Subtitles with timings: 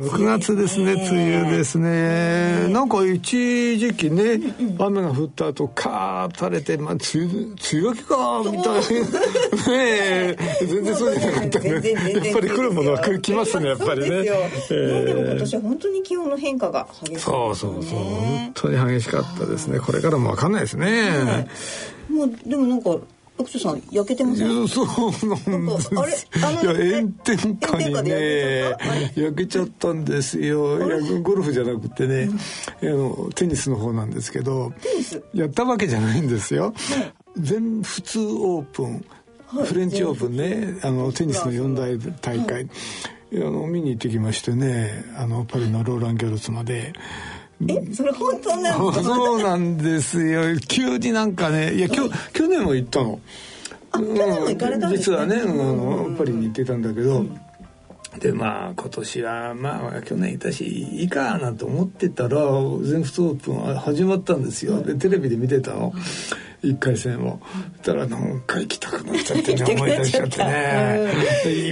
[0.00, 2.68] 6月ですね、梅雨ですね。
[2.68, 4.40] なんか一時期ね、
[4.78, 9.72] 雨が降った後、カーッ垂れて、まあ、梅雨、梅雨明けか、みたいな。
[9.72, 11.70] ね全然そうじゃなかったね。
[11.70, 11.82] やっ
[12.32, 14.06] ぱり来るものは来ますね、やっぱりね。
[14.06, 17.98] えー、でも今年は本当に気温の変化が激しそうそうそう。
[17.98, 19.80] 本当に激しかったですね。
[19.80, 21.46] これからもわかんないですね。
[22.08, 22.96] もう、でもなんか、
[23.40, 24.36] 奥さん焼けてま。
[24.36, 24.46] そう
[25.48, 25.90] なんです。
[25.96, 26.12] あれ？
[26.12, 28.76] いや炎天下にね
[29.14, 30.78] 焼けちゃったんですよ。
[31.22, 32.28] ゴルフじゃなくてね、
[32.82, 34.72] あのテニスの方なんですけど、
[35.32, 36.74] やったわけじゃないんですよ。
[37.36, 39.04] 全仏オープン、
[39.64, 42.68] フレンチオープンね、あのテニスの四大大会、
[43.34, 46.92] あの見に行ってきましてね、あのパリのローランギャルツまで。
[47.68, 49.04] えそれ本当なんですか？
[49.14, 50.42] そうなんですよ。
[50.66, 53.20] 急になんかねいや去去年も行ったの。
[53.92, 57.24] あ去年も行かれたんです実はね、あのパリに行ってたんだけど、
[58.18, 62.40] でまあ今年はまあ去年いたしいいかなんて思ってたら
[62.82, 64.82] 全仏オープンは始まったんですよ。
[64.82, 65.92] でテレビで見てたの。
[66.62, 67.40] 1回戦を。
[67.78, 71.12] そしたら何回行きたくなっちゃってね思い出しちゃってね。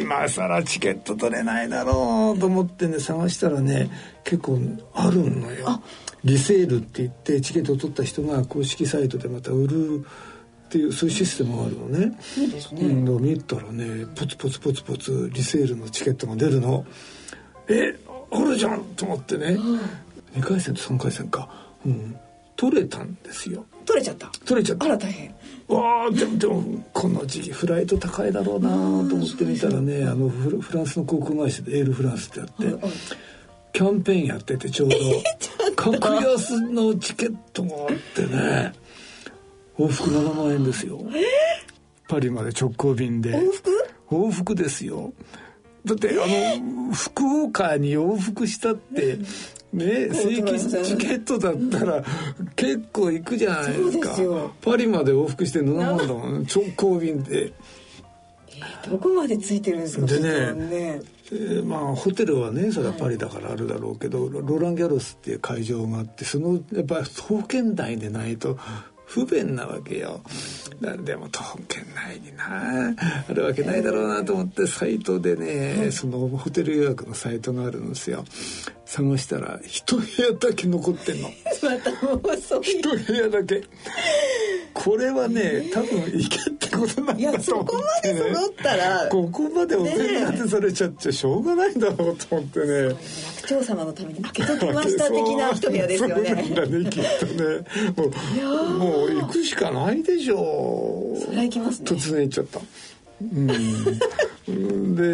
[0.00, 3.91] 今更チケット取れないだろうと思ってね探したらね
[4.25, 4.59] 結構
[4.94, 5.83] あるのよ。
[6.25, 10.06] リセールって言ってチケットを取った人が公式サイトでまた売る
[10.69, 12.19] っていうそういうシステムがあるのね。
[12.36, 12.83] いいですね。
[12.83, 16.84] うん、見たらねポツポツポツポツリセールのチケットが出るの。
[17.69, 17.98] え
[18.30, 19.80] あるじゃんと思ってね、うん、
[20.36, 21.48] 2回戦と3回戦か、
[21.86, 22.16] うん、
[22.55, 23.64] 取れたんですよ。
[23.86, 24.30] 取れちゃった。
[24.44, 24.84] 取れちゃった。
[24.84, 25.34] あら大変。
[25.69, 32.53] わあでもでもこの時期フライト高いだろうなと思ってみたらねあのフランスの航空会社でエールフランスってあって、
[33.72, 34.97] キャンペーンやっててちょうど。
[35.76, 38.72] 格安のチケットがあってね
[39.78, 41.00] 往復7万円ですよ。
[42.09, 43.31] パリまで直行便で。
[43.31, 43.71] 往復？
[44.11, 45.12] 往復ですよ。
[45.84, 49.19] だってあの福岡に往復したって
[49.72, 52.05] ね正規チケットだったら
[52.56, 54.16] 結構行くじゃないですか。
[54.61, 57.53] パリまで往復して7万だもん直行便で。
[58.91, 68.59] どこまでついてるんですかでねね、えー、まあホテルはねそれはパリだからあるだろうけど、はい、ローラン・ギャロスっていう会場があってそのやっぱり東圏内でないと
[69.08, 70.20] 不便なわけよ。
[70.80, 72.94] でも東県内にな。
[73.28, 78.24] あるわけないだろうなと思ってサイトでねそのホテル予約のサイトがあるんですよ
[78.88, 81.28] 探したら一部屋だけ残ってんの。
[82.62, 83.62] 一部屋だけ。
[84.72, 89.09] これはね多分行けってことなんだと思って、ね、そこまで揃ったら。
[89.10, 92.84] ここまでお手当てされちゃっちゃしょうがないんだろうと思ってね。
[92.84, 92.97] 楽
[93.47, 96.34] 長様のために開けときました的な一部屋ですよね。
[96.54, 97.44] だねきっとね。
[97.94, 101.21] もうもう行くしかないでしょう。
[101.21, 101.91] それ行きますね。
[101.91, 102.60] 突然行っちゃった
[103.20, 104.96] うん。
[104.96, 105.04] で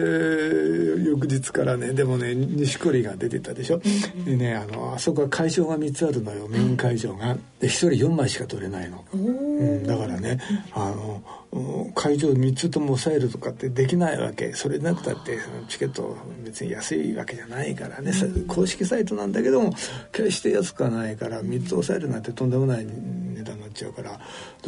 [1.09, 3.81] 翌日からねでもね錦織が出てたでしょ、
[4.25, 7.37] でねあのあそこは会場が3つあるのよメイン会場が。
[7.59, 10.39] で1人4枚しか取れないの、うん、だからね
[10.73, 14.53] あの会場3つとも抑えるとかってできないわけ。
[14.53, 15.39] それなくたって
[15.69, 19.75] チケット別に安いわけじゃないからね、うん、公式サイトなんだけども
[20.13, 24.21] 決して安くはないから3つ抑えるなんてとんでもない値段になっちゃうから。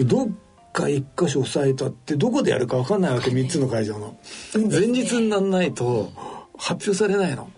[0.05, 0.29] どっ
[0.77, 4.19] か一箇所押さえたってどこでやるか分かんないわけ3つの会場の。
[4.55, 6.13] 前日になんないと
[6.59, 7.51] 発表されないの。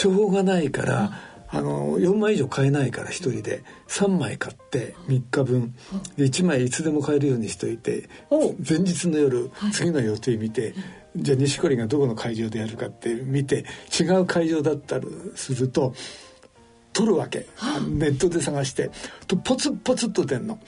[0.00, 1.12] 処方がないから
[1.48, 3.64] あの4枚以上買えないから1人で。
[3.88, 5.74] 3枚買って3日分。
[6.16, 10.74] で1枚いつでも買えるようにしといて前日の夜次の予定見て
[11.16, 13.64] じゃあ錦織がどこの会場でやるかって見て
[13.98, 15.94] 違う会場だったりすると
[16.92, 17.46] 取るわけ。
[17.88, 18.90] ネットで探して
[19.26, 20.58] とポツポツっと出んの。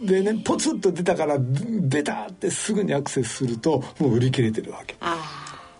[0.00, 4.96] でねポツッと出たから出たってすぐにアクセスするともう売り切れてるわけ。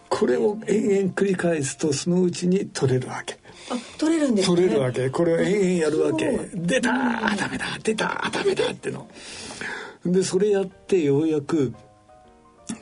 [0.09, 3.39] これを延々繰り返すとそのうちに取れるわけ。
[3.71, 4.57] あ取れるんですね。
[4.57, 5.09] 取れるわけ。
[5.09, 6.51] これを延々やるわけ。
[6.55, 9.09] 出たーダメだ出たダメだっての。
[10.05, 11.73] でそれやってようやく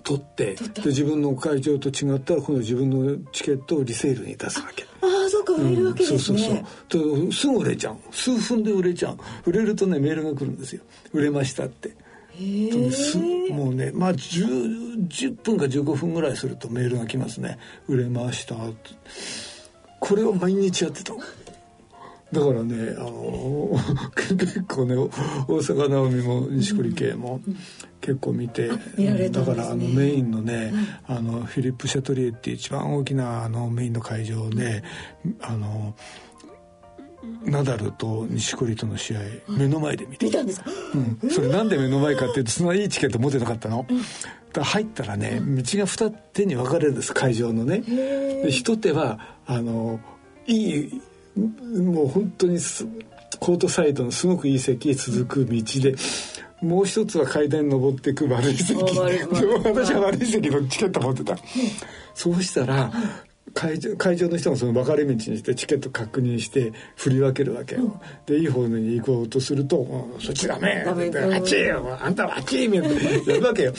[0.05, 4.85] 取ってで自分の会場と違ったら今度自分のチケットをリセールに出すわけ。
[5.03, 6.39] ああそうか売れるわけですね、うん、そう
[6.89, 7.97] そうそうすぐ売れちゃう。
[8.11, 9.19] 数分で売れちゃう。
[9.45, 10.83] 売れるとねメールが来るんですよ。
[11.13, 11.95] 売れましたって。
[13.51, 17.59] もうねまあ 10, 10分か15分ぐらいするとメールが来ますね。
[17.89, 18.55] 売れました
[20.01, 21.15] これを毎日やってた。
[22.31, 23.71] だからねあの
[24.15, 27.41] 結構ね大阪なおみも錦織圭も
[28.01, 30.73] 結構見て、ね、だからあのメインのね、
[31.07, 34.83] あのフィリップ・シャトリエっていう一番大きなあのメインの会場で、
[35.41, 35.95] あの
[37.45, 40.71] ナダルと錦織との試合、目の前で見て見たんですか、
[41.23, 43.87] うん、それなんで目の前かっていうとそのいいチケット持ってなかったの、
[44.53, 47.81] だ入ったらね道が二手に分かれるんです会場のね。
[47.81, 50.01] で一手はあの
[50.47, 51.03] いい
[51.37, 52.59] もう本当に
[53.39, 55.95] コートサイドのすごくいい席へ続く道で
[56.61, 58.75] もう一つは階段に登っていく悪い席。
[58.83, 61.37] 私は悪い席のチケット持ってた、
[62.15, 62.91] そうしたら
[63.55, 67.93] 会場会場の人もその分かれ道にしてチケット確認して振り分けるわけよ、うん、
[68.27, 71.11] でいい方に行こうとすると「そっちダメ!」ダメ。
[71.35, 73.01] あっちあんたはあっち!」みたいな。
[73.01, 73.73] やるわけよ。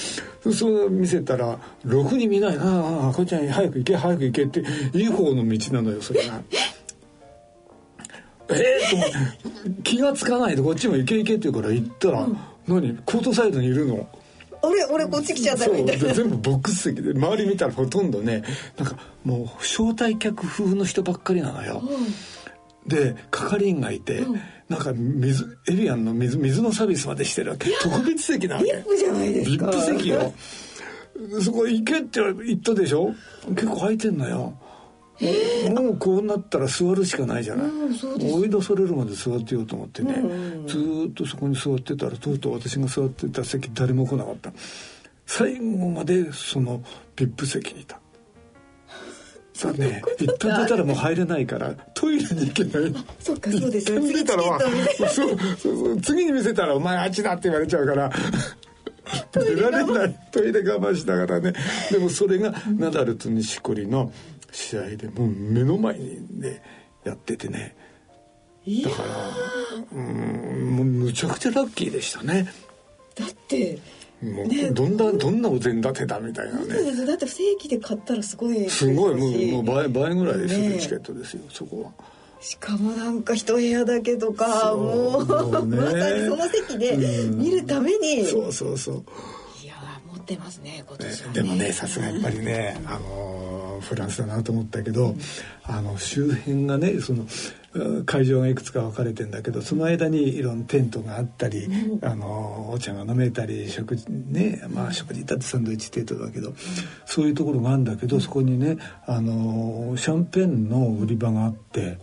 [0.51, 4.63] そう見せたら「ろくに見ないなあこっちゃん早く行け早く行け」って
[4.97, 6.41] いい方の道なのよそれが。
[8.51, 12.37] えー、と気が付かないでこっちも行け行けって言うから行ったら、うん、
[12.69, 12.97] 何？
[13.05, 14.07] コートサイドにいるの？
[14.61, 16.01] あれ俺こっち来ちゃったみたい。
[16.01, 18.43] な全部ボックス席で周り見たらほとんどね
[18.77, 27.69] なんかもう招待客風の人ばっかりなのよ、うん、で係員がいて、うん、なんか水エビアンの水水のサービスまでしてるわけ。
[27.81, 29.65] 特別席なわけビップじゃないですか。
[29.65, 30.33] ビップ席よ。
[31.41, 33.13] そこ行けって言ったでしょ？
[33.49, 34.59] 結構空いてんのよ
[35.69, 40.77] もうこうなったら座るしかないじゃない、うん、追い出されるまで座ってようと思ってね、うん、ず
[41.09, 44.51] っとそこに座ってたらとうとう私が座ってた席誰も来なかった。
[45.25, 46.81] 最後までその
[47.15, 47.99] VIP 席にいた。
[49.53, 52.93] さあね一旦出たらもう入れないからトイレに行けない。
[53.19, 54.01] そっかそうですよ。
[54.01, 54.59] 次出たら、まあ、
[55.09, 58.09] そうそう次に見せたら「お前あっちだ」って言われちゃうから。
[59.31, 60.15] 出られない。
[60.31, 61.53] トイレ我慢しながらね。
[61.91, 64.11] でもそれがナダルと錦織の
[64.51, 66.61] 試合でもう目の前にね
[67.03, 67.75] やっててね。
[68.83, 69.07] だから
[69.91, 72.47] うんもうむちゃくちゃラッキーでしたね。
[73.15, 73.79] だって
[74.21, 77.05] もう、ね、どんなどんなお膳立てだみたいなね。
[77.05, 81.91] だって正規で買ったらすごいすごいもうもう倍倍ぐらいでする、ね、チケットですよそこは。
[82.41, 86.95] しかもなんか一部屋だけとかもう、ね、まさにその席で
[87.31, 89.03] 見るために、そうそうそう。
[89.63, 89.73] いや
[90.07, 95.15] 持ってますね今年は、ね、でもねさすがやっぱりねあのフランスだなと思ったけど、
[95.63, 97.25] あの周辺がねその
[98.05, 106.55] 会場がいくつか分かれてんだけどその間にいろんなテントがあったり、うん、あのお茶が飲めたり食事ねまあ食事だってサンドイッチテントだけど、うん、
[107.05, 111.97] そういうところがあるんだけどそこにねあのシャンペンの売り場があって。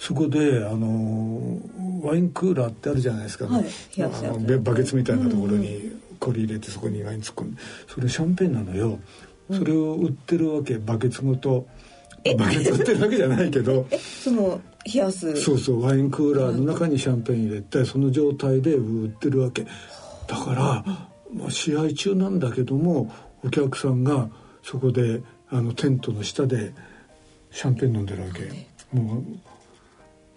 [0.00, 1.58] そこであの
[2.02, 3.64] ワインクーラーってあるじゃないですか、はい、
[4.00, 5.90] あのバケツみたいなところに
[6.20, 7.60] これ入れてそこにワイン突っ込んで。
[7.88, 9.00] それシャンペンなのよ
[9.50, 10.78] それを売ってるわけ。
[10.78, 11.66] バケツごと。
[12.36, 13.86] バケツ売ってるわけじゃないけど。
[14.22, 15.36] その冷やす。
[15.36, 15.82] そうそう。
[15.82, 19.66] ワインクーラーの中にシャンペン入れてその状態で売ってるわけ。
[20.26, 20.84] だから、
[21.32, 23.12] まあ、試合中なんだけども
[23.44, 24.28] お客さんが
[24.62, 26.72] そこであのテントの下で
[27.50, 28.96] シャンペン飲んでるわけ。
[28.96, 29.24] もう。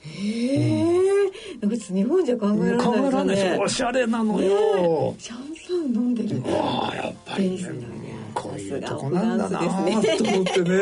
[0.04, 1.32] へえ、
[1.62, 3.60] うん、日本じゃ考えられない、ね、考えられない。
[3.60, 6.42] おしゃれなのよ、シャンパン飲んでる。
[6.48, 7.70] ああやっぱりね
[8.42, 9.60] こういうとこなんだな。
[9.60, 10.80] と思ってね。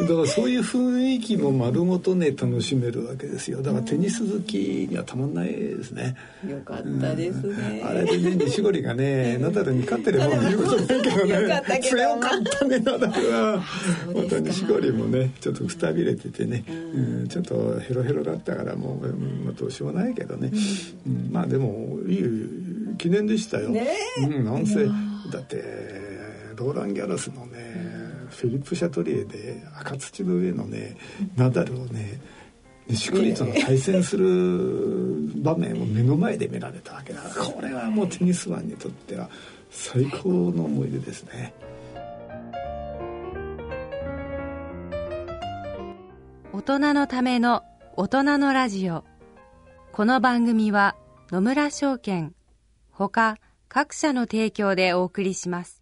[0.00, 3.60] だからそういう雰囲気も丸ごとね楽しめるわけですよ。
[3.62, 4.56] だからテニス好き
[4.88, 6.16] にはたまんないですね。
[6.48, 11.80] よかったですね、うん、あれでね西堀がねナダルに勝ってれば言うことないけどね。
[11.82, 13.62] 強かったねナダルは。
[14.14, 19.06] また西堀もねちょっとくたびれててね、うん、ちょっとヘロヘロだったからもう、
[19.44, 20.52] まあ、どうしようもないけどね、
[21.06, 22.24] うん、まあでもいい
[22.98, 24.92] 記念でしたよ、ね、うん、なんせだ
[25.38, 26.11] って
[26.56, 27.58] ローラン・ギャラスのね、
[28.30, 30.96] フィリップ・シャトリエで赤土の上のね
[31.36, 32.20] ナダルをね
[32.88, 37.22] 錦織との対戦する場面を目の前で見られたわけだ。
[37.22, 39.30] からこれはもうテニスマンにとっては
[39.70, 41.54] 最高の思い出ですね。
[46.52, 47.62] 大人のための
[47.96, 49.04] 大人のラジオ。
[49.92, 50.96] この番組は
[51.30, 52.34] 野村証券
[52.90, 55.81] ほか各社の提供でお送りします。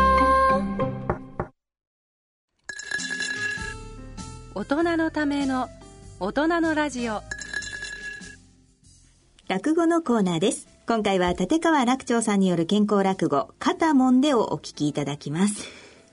[4.53, 5.69] 大人のための
[6.19, 7.21] 大人のラジオ
[9.47, 15.69] 落語のコーナーです今回は立川楽長さんによる健康落語肩もんでをお聞きいただきます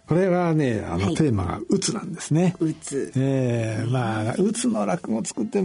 [0.07, 2.57] これはね、あの、はい、テーマがうつなんですね。
[2.61, 3.13] うつ。
[3.15, 5.63] ええー、まあ、うつの落語作って、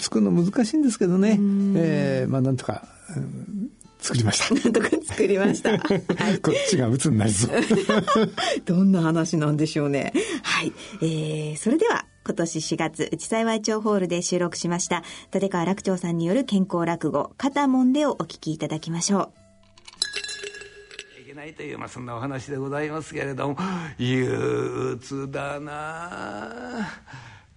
[0.00, 1.38] 作るの難しいんですけどね。
[1.76, 3.70] ええー、まあ、なんとか、うん、
[4.08, 4.54] 作りました。
[4.54, 5.70] なんとか作りました。
[5.72, 7.60] はい、こっちが鬱になりそう。
[8.64, 10.12] どんな話なんでしょうね。
[10.42, 10.72] はい。
[11.02, 19.48] えー、それでは、今年4月、内幸町ホールで収録しました、立川楽長さんによる健康落語、肩もんでをお聞きいただきましょう。
[21.38, 23.56] ないという、まあ、そんなお話でございますけれども
[23.96, 26.88] 憂鬱だな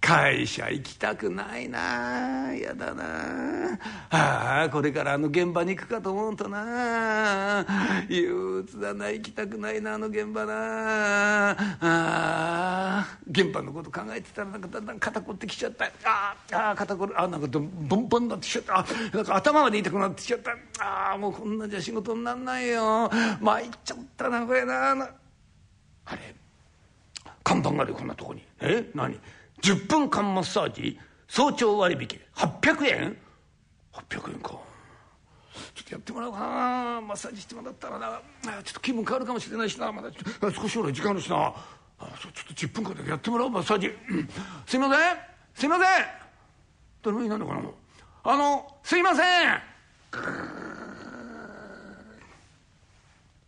[0.04, 2.52] 会社行きたくないな。
[2.52, 3.78] やだな。
[4.10, 7.64] ああこれからあの現場に行くかと思うとな。
[8.08, 9.10] 憂鬱だな。
[9.10, 11.52] 行きたくないなあの現場な。
[11.52, 15.84] ああ現場のこと考えてたらなんかだんだん肩凝ってきちゃった。
[16.04, 17.14] ああ肩こる。
[17.18, 18.78] あなんかボンボンになってきちゃった。
[18.80, 20.50] あなんか頭まで痛くなってきちゃった。
[20.84, 23.08] ああもうこんなじゃ仕事になんないよ。
[23.40, 24.90] 参っちゃったなこれな。
[24.94, 26.34] あれ
[27.44, 28.42] 看板があるこんなとこに。
[28.60, 28.90] え？
[28.96, 29.16] 何？
[29.62, 33.16] 10分間マッサージ早朝割引800円
[33.92, 34.50] ?800 円か。
[35.74, 37.00] ちょっとやってもらおうかな。
[37.00, 38.20] マッサージしてもらったらな。
[38.42, 39.90] ちょっと気分変わるかもしれないしな。
[39.92, 40.10] まだ
[40.52, 41.36] 少しぐらい時間あるしな。
[41.36, 41.54] あ
[42.20, 44.28] ちょっと10分間だけやってもらおうマッサージ、うん、
[44.66, 45.16] すいません。
[45.54, 45.86] すいません。
[47.02, 47.60] 誰もいないのかな？
[48.24, 49.26] あのすいません。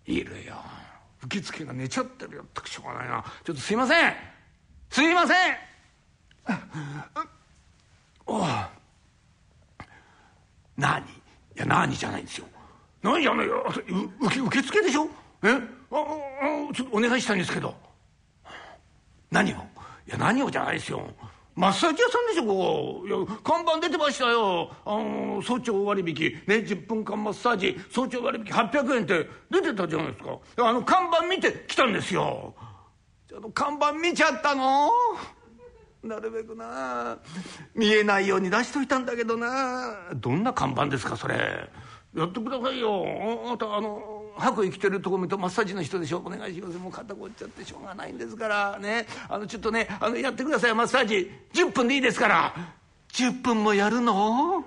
[0.07, 0.55] いるよ。
[1.25, 2.43] 受付が寝ちゃってるよ。
[2.43, 3.25] ったくしょうがないな。
[3.45, 4.15] ちょっとすいません。
[4.91, 5.37] すいません。
[8.27, 8.45] お
[10.77, 11.03] 何？
[11.03, 11.07] い
[11.57, 12.47] や何じゃないんですよ。
[13.03, 13.65] 何じゃないよ。
[14.21, 15.09] 受受付でしょ？
[15.43, 15.49] え？
[15.51, 15.59] あ
[16.71, 17.75] あちょっとお願いしたいんですけど。
[19.31, 19.57] 何を？
[19.57, 19.59] い
[20.11, 21.07] や何をじゃないですよ。
[21.55, 23.07] マッサージ屋さんでしょここ。
[23.07, 24.73] いや看板出てましたよ。
[24.85, 26.15] あの早朝割引。
[26.49, 27.79] ね10分間マッサージ。
[27.93, 30.39] 早朝割引800円って出てたじゃないですか。
[30.69, 32.55] あの看板見て来たんですよ。
[33.29, 34.91] ちょっと看板見ちゃったの？
[36.05, 37.19] なるべくな。
[37.75, 40.11] 見えないように出しといたんだけどな。
[40.15, 41.69] どんな看板ですかそれ。
[42.15, 43.05] やってくださいよ。
[43.47, 46.19] あなたあの白衣着てるとこ見るとマッサージの人でしょ。
[46.19, 46.79] お願いします。
[46.79, 48.79] もう肩こっちゃってしょうがないんですから。
[48.79, 49.07] ね。
[49.29, 50.75] あのちょっとねあのやってください。
[50.75, 51.31] マッサージ。
[51.53, 52.55] 10分でいいですから。
[53.13, 54.65] 10分もやるの？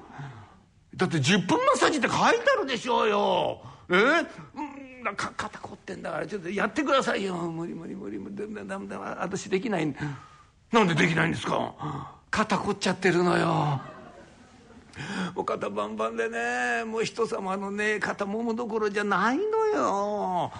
[0.95, 2.17] だって10分マッサージって書いて
[2.57, 3.61] あるでしょうよ。
[3.89, 7.35] えうん肩こってんだからちょっとやってくださいよ。
[7.35, 8.17] 無理無理無理。
[8.17, 9.95] 無理だめだ私できない
[10.71, 12.13] なんでできないんですか？
[12.29, 13.81] 肩凝っちゃってるのよ。
[15.35, 20.51] もう肩バンバンでねもう人様のね肩もむどころじゃないのよ。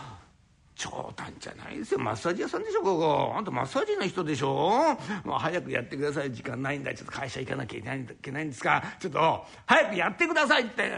[0.76, 2.00] 冗談じゃないですよ。
[2.00, 3.34] マッサージ屋さんでしょここ。
[3.36, 4.96] あんたマッサージの人でしょ？
[5.26, 6.32] もう早くやってください。
[6.32, 6.94] 時間ないんだ。
[6.94, 7.82] ちょっと会社行かなきゃい
[8.22, 8.84] けないんですか？
[9.00, 10.92] ちょっと早くやってくださいって。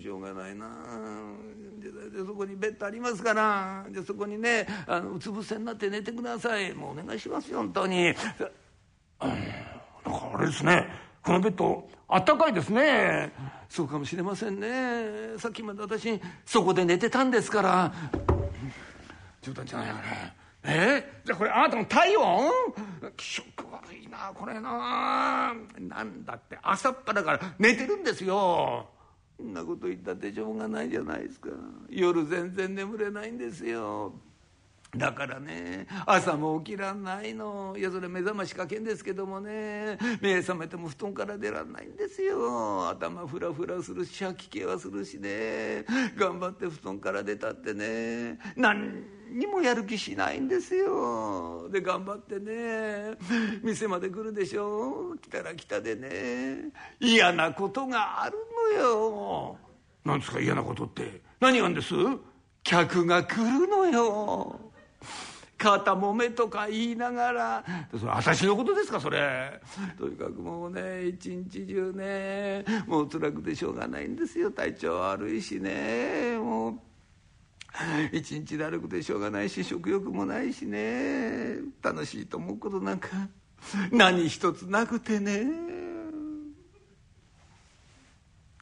[0.00, 0.66] しょうがないな。
[2.14, 3.84] でそこにベッドありますから。
[3.90, 6.72] でそこにねあのうつ伏せになって寝てください。
[6.72, 8.14] もうお願いしますよ本当に。
[9.18, 10.88] あなんかあれですね。
[11.22, 13.32] このベッドあったかいですね。
[13.68, 15.38] そうかもしれませんね。
[15.38, 17.92] さっきまで私そこで寝てたんですから。
[19.42, 20.00] 冗談じゃないよね。
[20.66, 21.20] え？
[21.24, 22.50] ー、じゃあこれあなたの体温？
[23.16, 25.54] 気色悪いなこれな。
[25.78, 28.88] なんだって朝っぱらから寝てるんですよ。
[29.36, 31.50] そんなこと言ったってしょうがないじゃないですか。
[31.88, 34.14] 夜全然眠れないんですよ。
[34.96, 37.74] だからね朝も起きらんないの。
[37.76, 42.88] いやそれ目覚ましかけんですけどもね目覚めても布団から出らんないんですよ。
[42.88, 45.84] 頭フラフラするし吐き気はするしね。
[46.16, 51.68] 頑張って布団から出たってね何にもやる気しないんですよ。
[51.70, 53.16] で頑張ってね
[53.62, 55.16] 店まで来るでしょ。
[55.20, 56.70] 来たら来たでね
[57.00, 58.36] 嫌なことがある
[58.76, 59.56] のよ。
[60.04, 61.22] 何ですか嫌なことって。
[61.40, 61.94] 何がんです？
[62.62, 64.60] 客が来るのよ。
[65.64, 67.64] 肩もめとか言いながら。
[67.98, 69.60] それ私のことですかそれ。
[69.98, 74.50] とにかくもうね一日中ねもう辛くてしょうがないんですよ。
[74.50, 76.78] 体調悪いしねもう。
[78.12, 83.08] 一日だるくてしょうがないし食欲もないしね楽しいと思うことなんか
[83.90, 85.46] 何一つなくてね。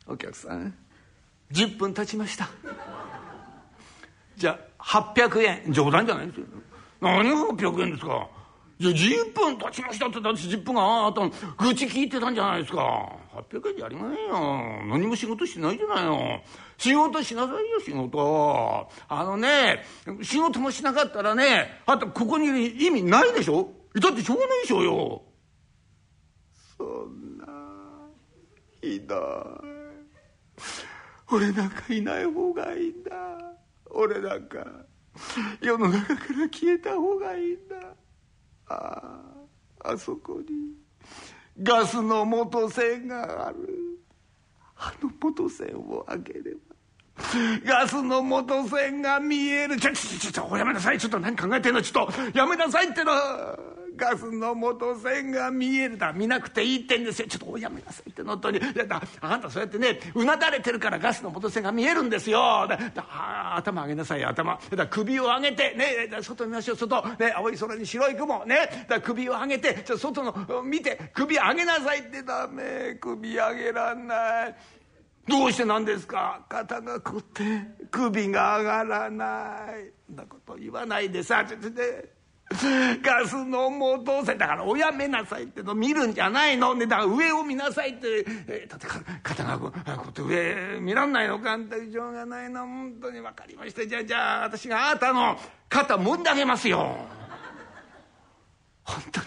[0.07, 0.75] お客さん
[1.51, 2.49] 10分経ちました。
[4.37, 6.47] じゃあ800円冗談じゃないですよ。
[7.03, 8.29] 何が800円ですか？
[8.79, 13.13] いや10分経ちましたってだって10分があと愚痴聞いてたんじゃないですか。
[13.51, 14.87] 800円じゃありませんよ。
[14.89, 16.41] 何も仕事してないじゃないよ
[16.79, 19.85] 仕事しなさいよ仕事あのね
[20.23, 23.69] 仕事もしなかったらねあとここにいる意味ないでしょ？
[24.01, 25.23] だってしょうがないでしょうよ。
[26.79, 27.47] そんな
[28.81, 29.19] ひどい。
[31.31, 33.11] 俺なんかいない方がいいんだ。
[33.91, 34.67] 俺なんか
[35.61, 37.77] 世の中から消えた方がいいんだ。
[38.69, 39.21] あ
[39.85, 40.47] ああそこに。
[41.63, 43.99] ガスの元栓がある。
[44.77, 46.61] あの元栓を開ければ。
[47.65, 49.79] ガスの元栓が見える。
[49.79, 50.99] ちょちょちょちょおやめなさい。
[50.99, 51.83] ちょっと何考えてんの。
[51.83, 53.13] ちょっとやめなさいっての。
[53.95, 56.13] ガスの元栓が見えるだ。
[56.13, 57.29] 見なくていいってんですよ。
[57.29, 58.61] ちょっとおやめなさいってのとに。
[59.21, 62.67] あなたそうやってねうなだれてるからガスの元栓が見えるんですよ。
[62.69, 64.59] だだ頭上げなさい頭。
[64.91, 66.77] 首を上げてね外見ましょう。
[66.77, 68.45] 外、ね、青い空に白い雲。
[68.47, 68.87] ね。
[69.05, 72.97] 首を上げてちょ外の見て首上げなさいってダメ。
[73.01, 74.55] 首上げらんない。
[75.29, 76.45] どうしてなんですか？
[76.49, 77.43] 肩が凝って
[77.93, 79.93] 首が上がらない。
[80.09, 81.45] そんなこと言わないでさ。
[81.49, 81.85] ちょっとね
[83.03, 88.87] ガスの元栓だからおやめなさいっての見るんじゃないの、ね、だから上を見なさいって、えー、だって
[89.23, 93.87] 肩がこうやって上見らんないのかあんたしょうがないの本当に分かりました。
[93.87, 95.37] じゃあじゃあ私があなたの
[95.69, 96.97] 肩もんであげますよ。
[98.85, 99.27] 本当に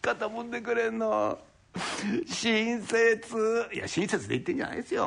[0.00, 1.38] 肩もんでくれんの。
[2.26, 3.68] 親切。
[3.72, 5.06] いや親切で言ってんじゃないですよ。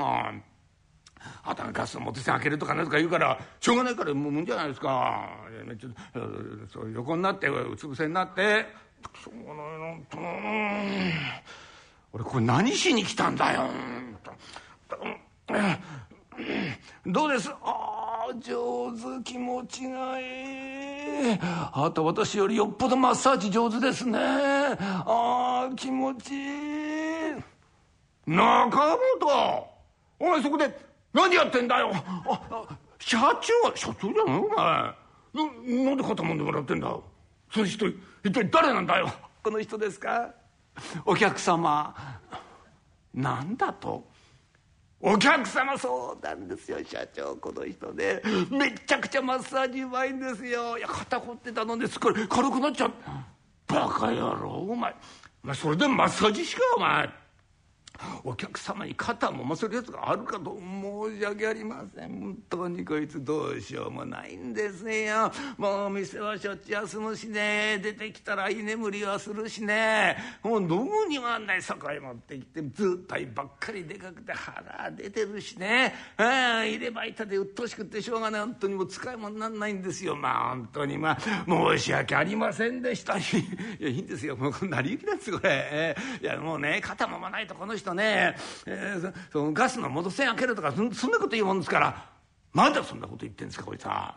[1.43, 5.29] あたガスの元栓開けるとかなんとか言うからしょうがないからもうむんじゃないですか。
[5.79, 5.89] ちょ
[6.71, 8.65] そう横になってうつ伏せになって。
[9.23, 9.55] しょうない
[9.95, 10.17] なと。
[12.11, 13.69] 俺これ何しに来たんだよ
[17.05, 17.49] どうです？
[17.63, 21.37] ああ上手気持ちがいい。
[21.41, 24.17] あなた私よりよっぽどマッサージ上手ですね。
[24.19, 27.43] ああ気持ちいい。
[28.25, 29.67] 中本
[30.19, 31.91] お前そこで何やってんだよ。
[31.93, 32.65] あ
[32.99, 34.55] 社長社長じゃないお前。
[35.85, 36.95] なんで肩もんでもらってんだ
[37.51, 39.11] その人一体誰なんだよ。
[39.43, 40.31] この人ですか？
[41.05, 41.95] お客様。
[43.13, 44.07] なんだと？
[45.01, 47.35] お客様そうなんですよ社長。
[47.37, 48.21] この人ね。
[48.51, 50.77] めちゃくちゃマッサージうまいんですよ。
[50.77, 51.99] いや肩凝ってたのです。
[51.99, 52.91] これ軽くなっちゃう。
[53.67, 54.93] バカ野郎お前。
[55.43, 57.09] お前それでマッサージしかお前。
[58.23, 62.19] お客様に肩もませるやつがあるかと申し訳ありません。
[62.19, 65.31] 本当にこいつどうしようもないんですよ。
[65.57, 67.79] もう店はしょっちゅう休むしね。
[67.81, 70.17] 出てきたら居眠りはするしね。
[70.43, 75.93] もうどこにもあんない酒へ持ってきてずっとばっかりでかくて腹出てるしね。
[76.17, 78.41] 入れ歯痛でうっとしくてしょうがない。
[78.41, 80.15] 本当にもう使い物になんないんですよ。
[80.15, 83.17] まあ本当にまあ申し訳ありませんでした。
[83.17, 83.21] い
[83.79, 84.37] やいいんですよ。
[84.37, 92.09] もうこんなり行きなんですこれ、いやもうね肩もまないとこの人とね、えー、そのガスの元栓開けるとかそんなこと言うもんですから。
[92.51, 94.15] まだそんなこと言ってんですかこいつは。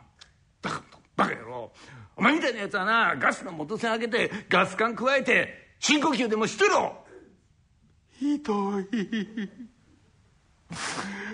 [0.63, 0.83] バカ
[1.17, 1.73] バカ野郎。
[2.17, 6.97] お前みたいなやつはなガスの元栓開けてガス管加えて深呼吸でもしてろ。
[8.19, 8.87] ひどい。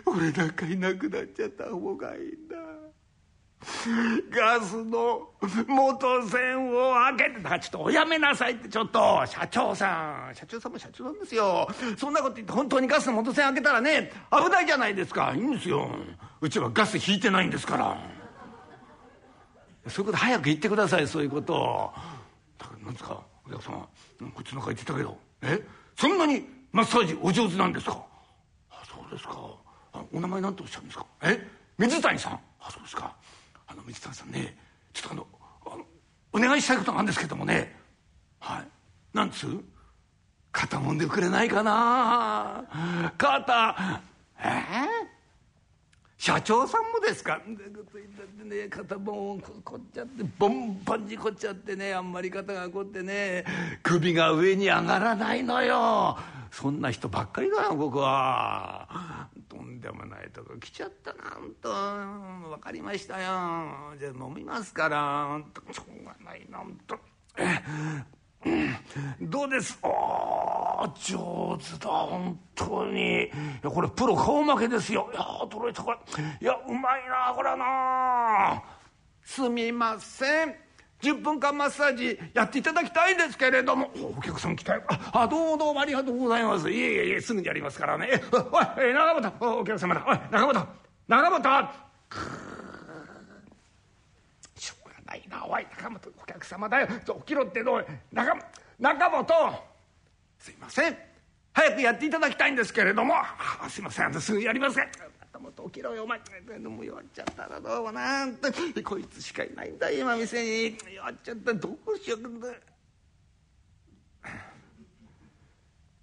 [0.07, 2.57] 俺なんかいなくなっちゃった方がいいんだ。
[4.31, 5.31] ガスの
[5.66, 11.68] 元栓を開けてちょっとおやめなさいってちょっと社長さん社長さんも社長なんですよ。
[11.97, 15.33] そんなこと言って本当にガスの元栓開けたらね危ないじゃないですか。
[15.35, 15.90] いいんですよ。
[16.40, 17.99] うちはガス引いてないんですから。
[19.88, 21.92] そういうこと早く言ってくださいそういうこと。
[22.59, 23.88] だから何ですかお客様。
[24.35, 25.18] こっちの中言ってたけど。
[25.42, 25.61] え？
[25.97, 28.05] そんなにマッサージお上手なんですか？
[28.71, 29.37] あそうですか。
[29.92, 31.07] あお名前何ておっしゃるんですか？
[31.23, 31.44] え？
[31.77, 32.40] 水谷さん。
[32.61, 33.16] あそうですか。
[33.78, 34.56] の水谷さんね
[34.92, 35.26] ちょっとあの
[35.66, 35.84] あの
[36.32, 37.74] お願いしたいことなんですけどもね。
[38.40, 38.66] はい。
[39.14, 39.64] なんつう？
[40.52, 42.64] 肩もんでくれないかな？
[43.16, 44.00] 肩。
[44.40, 44.42] え？
[44.44, 44.48] ー、
[46.16, 47.36] 社長さんもですか？
[47.36, 53.44] ってこと言ってね肩もんこっちゃってボンボンにこっちゃってねあんまり肩が凝ってね
[53.82, 56.18] 首が上に上がらないのよ。
[56.50, 59.28] そんな人ばっかりだよ僕は。
[59.48, 61.70] とんでもないとこ来ちゃったなんと。
[62.48, 63.96] 分かりましたよ。
[63.98, 65.40] じゃあ飲みますから。
[65.72, 66.98] しょうがないなんと。
[69.20, 69.78] どうです？
[69.82, 73.24] お上手だ本当に。
[73.24, 73.30] い
[73.62, 75.11] やこれプロ顔負けですよ。
[75.12, 75.82] いや驚いた。
[75.82, 75.98] これ
[76.40, 78.62] いやうまいなこれはな。
[79.24, 80.67] すみません。
[81.00, 83.90] 10分間マッサージやっていただきたいんですけれども。
[84.16, 84.82] お客さん来たよ。
[85.12, 86.68] あどうもどうもありがとうございます。
[86.70, 88.20] いえいえいえすぐにやりますからね。
[88.32, 89.61] おい長本。
[89.61, 90.04] お客様だ。
[90.06, 90.68] おい長本。
[91.06, 91.68] 長本。
[94.56, 95.46] しょうがないな。
[95.46, 96.88] おい中本お客様だよ。
[96.88, 98.34] 起きろってどう中
[98.80, 99.54] 中本。
[100.40, 100.96] すいません。
[101.52, 103.14] 早くやっていただきたいんですけれども。
[103.16, 104.20] あすいません。
[104.20, 104.87] すぐやりますか
[105.38, 106.05] 中本起きろよ。
[106.05, 108.83] お前でも弱っちゃったらどうもなんて。
[108.83, 109.90] こいつしかいないんだ。
[109.90, 110.77] 今店に。
[110.94, 111.55] 弱っちゃった。
[111.55, 112.22] どうしよう。
[112.22, 112.29] だ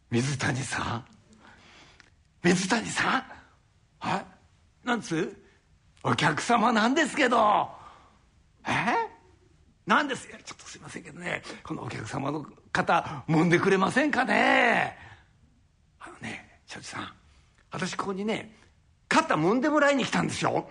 [0.09, 1.05] 水谷さん？
[2.43, 3.23] 水谷さん？
[3.99, 4.25] はい
[4.85, 5.35] なんつ
[6.03, 7.67] お客様なんですけど。
[8.67, 8.71] え？
[9.85, 10.27] なんです？
[10.27, 11.41] ちょっとすいませんけどね。
[11.63, 14.97] このお客様の方揉んでくれませんかね？
[15.99, 17.13] あのね庄司さん。
[17.71, 18.55] 私ここにね
[19.07, 20.67] 肩揉んでもらいに来たんですよ。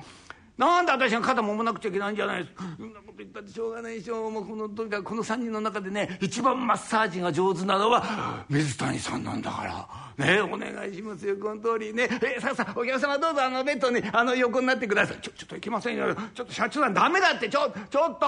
[0.56, 2.54] なんで私が肩揉まなくちゃいけないんじゃないです。
[2.54, 10.26] かそんなこと言ったってしょうがないでしょもうこのとにかくこの3人の中でね一番マッサージが上手なのは水谷さんなんだから。
[10.26, 12.08] ねお願いしますよこの通りね。
[12.22, 15.18] えさあさあお客様どうぞあのベッドにあの横になってください。
[15.20, 16.14] ちょちょっといけませんよ。
[16.34, 17.48] ちょっと社長さんダメだって。
[17.48, 18.26] ちょちょっと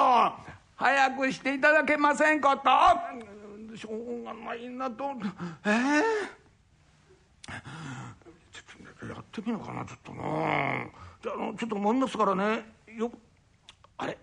[0.75, 3.77] 早くしていただけませんかと。
[3.77, 5.13] しょうがないなと。
[5.65, 7.53] ええー、
[9.03, 10.23] やってみようかなちょっとな。
[11.23, 12.65] じゃあのちょっと思いますからね。
[12.97, 13.11] よ
[13.99, 14.17] あれ？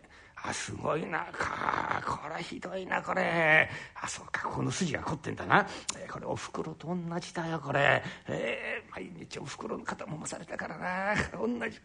[0.45, 1.25] あすごいな。
[1.31, 3.69] かこれひどいなこれ。
[4.01, 5.65] あそうかこの筋が凝ってんだな、
[5.97, 11.15] えー、これおふくろと同じだよこれ、えー、毎日おふくろの肩もまされたからな。
[11.37, 11.79] 同じ、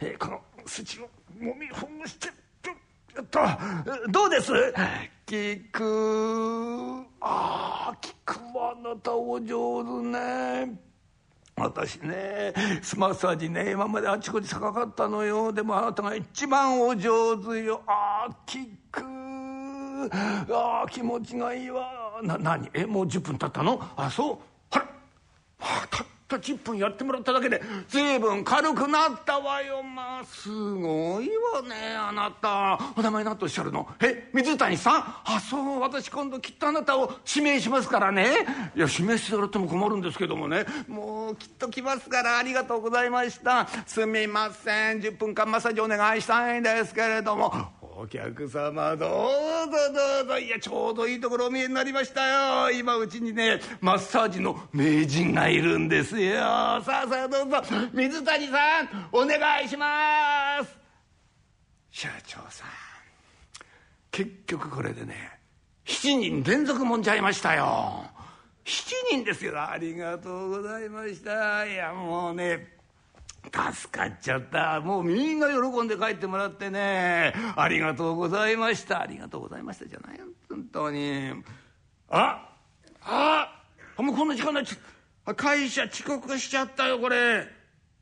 [0.00, 2.28] えー、この筋をもみほぐして
[3.12, 3.40] ちょっと。
[4.10, 4.52] どうです？
[5.26, 7.06] 聞く。
[7.20, 10.93] ああ聞くあなたお上手ね。
[11.64, 15.52] 私ねスマッサージね今まであちこち高かったのよ。
[15.52, 17.80] でもあなたが一番お上手よ。
[17.86, 19.02] ああ聞く
[20.54, 22.20] ああ気持ちがいいわ。
[22.22, 22.68] な何？
[22.74, 23.80] えもう10分経ったの？
[23.96, 24.38] あそう。
[24.70, 24.86] ほら。
[25.58, 26.04] また
[26.38, 29.82] た10分やってもらっただけで随分軽くなったわよ。
[29.82, 32.78] まあすごいわねあなた。
[32.96, 33.86] お名前何とおっしゃるの？
[34.00, 35.02] え水谷さん？
[35.24, 38.46] あそう私今度きっとあなたを指名しますからね。
[38.74, 40.66] いや指名してもらっても困るんですけどもね。
[40.88, 43.68] もうきっと来ますからありがとうございました。
[43.86, 45.00] すみません。
[45.00, 47.83] 10分間マッサージお願いしたいんですけれども。
[48.04, 49.78] お客様どうぞ
[50.20, 50.38] どうぞ。
[50.38, 52.26] いやちょうどいいところお見えになりました
[52.66, 52.70] よ。
[52.70, 56.34] 今うちにねマッサージの名人がいるんですよ。
[56.36, 57.62] さあさあどうぞ。
[57.94, 60.76] 水谷さんお願いします。
[61.90, 62.68] 社長さん
[64.10, 65.38] 結局これでね
[65.86, 68.04] 7人連続もんじゃいましたよ。
[68.66, 69.54] 7人ですよ。
[69.58, 71.66] ありがとうございました。
[71.66, 72.73] いやもうね
[73.52, 74.80] 助かっちゃった。
[74.80, 77.34] もうみんな喜んで帰ってもらってね。
[77.56, 79.02] ありがとうございました。
[79.02, 80.24] ありがとうございましたじゃないよ。
[80.48, 81.32] 本当に。
[82.08, 82.48] あ
[83.02, 83.62] あ
[83.98, 87.46] もうこんな時間になっちゃっ会社遅刻しちゃったよこれ。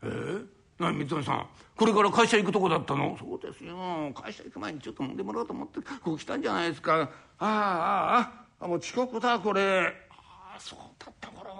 [0.03, 0.07] え？
[0.07, 0.47] ー、
[0.79, 1.47] 何三谷さん。
[1.77, 3.17] これから会社行くとこだったの？
[3.19, 3.77] そうですよ。
[4.15, 7.11] 会社行く前にちょっと飲んでもらおうと思ってこう来たんじゃないですか。
[7.39, 9.93] ああああもう遅刻だこれ。
[10.11, 10.79] ああそう。
[10.79, 10.92] だったこれ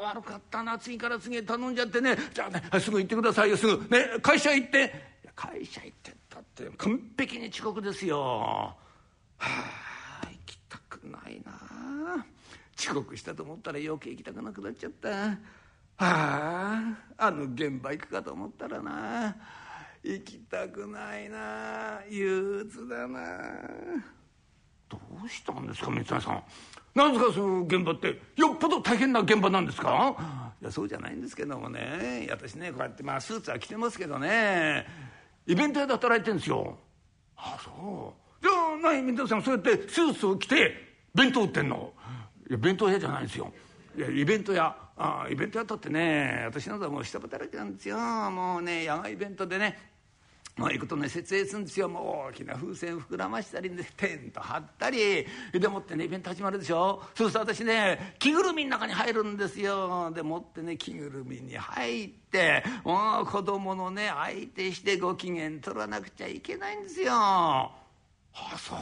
[0.03, 2.17] 悪かったな次から次へ頼んじゃってね。
[2.35, 3.57] じゃあねすぐ行ってくださいよ。
[3.57, 3.89] すぐ。
[3.89, 5.13] ね会社行って。
[5.35, 8.19] 会社行ってったって完璧に遅刻ですよ。
[8.19, 8.77] は
[9.39, 12.27] あ行きたくないな。
[12.79, 15.09] 遅刻したと思ったら余計行きたくなくなっちゃった。
[15.09, 15.37] は
[15.99, 19.37] ああの現場行くかと思ったらな。
[20.03, 22.01] 行きたくないな。
[22.11, 23.21] 憂鬱だな。
[24.97, 26.43] どうしたんですか三谷さん。
[26.95, 28.21] なんですかその現場って。
[28.37, 30.53] よっぽど大変な現場なんですか？
[30.61, 32.27] いやそうじゃないんですけどもね。
[32.31, 34.87] 私ねこうやってまあスーツは着てますけどね。
[35.47, 36.79] イベント屋で働いてるんですよ。
[37.37, 38.47] ああそう。
[38.47, 40.75] じゃあ何三谷さんそうやってスーツを着て
[41.15, 41.93] 弁当売ってんの？
[42.49, 43.53] いや弁当屋じゃないんですよ。
[43.97, 44.77] いやイベント屋。
[44.95, 47.97] あイベントやったってね私などはもう下働きなんですよ。
[48.31, 49.92] もうね野外イベントでね
[50.55, 51.89] まあ、行くとね設営するんですよ。
[51.89, 55.27] もう大きな風船膨らましたり、ね、テント張ったり。
[55.53, 57.03] でもってねイベント始まるでしょ。
[57.15, 60.11] そうすると私ね着ぐるみの中に入るんですよ。
[60.15, 67.13] でもってね着ぐるみに入ってもう子供のね相手してご機嫌取らなくちゃいけないんですよ。
[67.15, 67.71] あ
[68.59, 68.79] そう。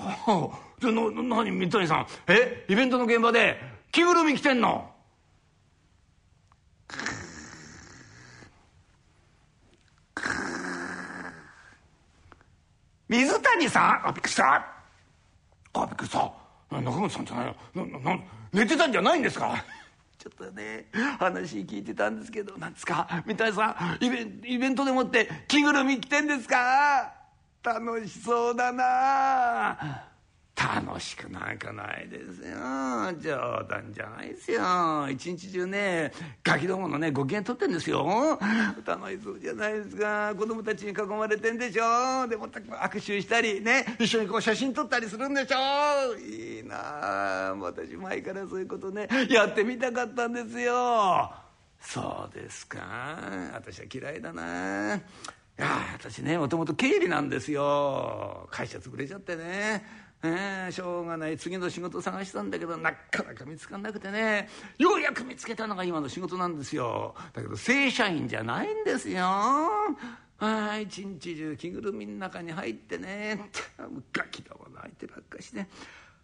[0.80, 2.06] じゃあ何三谷さん。
[2.26, 3.61] えイベントの現場で
[3.92, 4.90] 着ぐるみ着てんの？
[13.11, 14.09] 水谷さん？
[14.09, 14.64] あびっくりした。
[15.75, 16.33] あびっくりした。
[16.70, 17.57] 中本さんじゃないよ。
[17.75, 18.20] なな
[18.53, 19.64] 寝てたんじゃないんですか？
[20.16, 20.87] ちょっとね
[21.18, 23.09] 話聞いてたんですけどなんですか？
[23.27, 27.12] 三谷さんイベイベントでもって着ぐるみ着てんですか？
[27.64, 30.05] 楽しそうだな。
[30.61, 32.57] 楽しくなんかないですよ。
[33.18, 35.09] 冗談じゃないですよ。
[35.11, 36.12] 一日中ね
[36.44, 38.38] ガキどものねご機嫌取ってんですよ。
[38.85, 40.35] 楽しそうじゃないですか。
[40.37, 42.29] 子供たちに囲まれてんでしょ。
[42.29, 46.14] でも握手したりね一緒にこう写真撮ったりするんでしょ。
[46.18, 46.77] いいな
[47.59, 51.33] 私前からそういうことねやってみたかったんですよ。
[51.81, 53.18] そうですか。
[53.55, 58.46] 私は嫌いだないや私ねもともと経理なんですよ。
[58.51, 60.10] 会社潰れちゃってね。
[60.22, 61.38] えー、しょうがない。
[61.38, 64.48] 次の仕事探したんだけどなかなか見つかんなくてね。
[64.76, 67.14] ようやく見つけたのが今の仕事なんですよ。
[67.33, 69.24] だけど正社員じゃないんですよ。
[70.42, 73.50] あ一日中着ぐるみの中に入ってね。
[74.12, 75.61] ガキども泣いてばっかして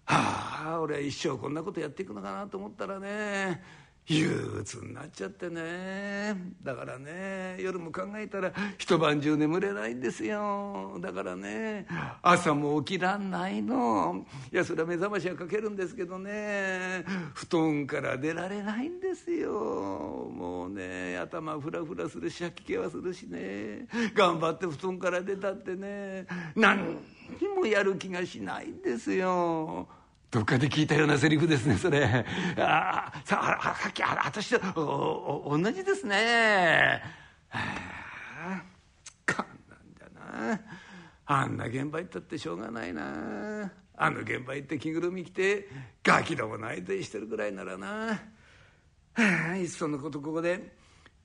[0.04, 3.62] はあ俺は一生こんなことやっていくのかなと思ったらね。
[4.08, 6.36] 憂鬱になっちゃってね。
[6.62, 10.96] だからね夜も考えたら一晩中眠れないんですよ。
[11.00, 11.86] だからね
[12.22, 14.24] 朝も起きらんないの。
[14.52, 19.50] いやそれは目覚ましはかけるんですけどね布団から出られないんですよ。
[19.50, 23.88] もうね頭フラフラするし吐き気はするしね。
[24.14, 26.78] 頑張って布団から出たってね何
[27.40, 29.88] にもやる気がしないんですよ。
[30.36, 32.04] どっかで聞いたようなセリフですねそれ。
[32.58, 37.00] あさあさっきあ私と同じですね。
[37.48, 37.58] は
[38.50, 38.62] あ
[39.26, 40.60] こんなんだな。
[41.24, 43.72] あんな現場行ったってしょうがないな。
[43.96, 45.70] あの現場行って着ぐるみ着て
[46.04, 47.86] ガキどもの相手してるぐらいならな。
[47.86, 48.18] は
[49.14, 50.76] あいっそのことここで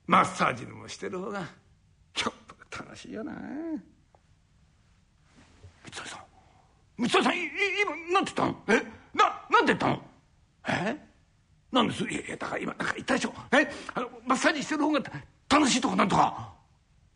[0.06, 1.46] マッサージでもしてる方が
[2.14, 3.34] ちょっと楽しいよな。
[5.84, 6.20] 三谷さん
[6.96, 7.50] 三谷さん今
[8.14, 8.78] なんて言ったの？
[8.80, 9.01] え？
[9.14, 10.02] ななんて言ったの
[10.68, 10.96] え？
[11.70, 12.04] なんです？
[12.04, 13.34] いやいやだから今なんか言ったでしょ。
[13.52, 13.68] え？
[13.94, 15.00] あのマッサージしてる方が
[15.48, 16.52] 楽しいとかなんとか。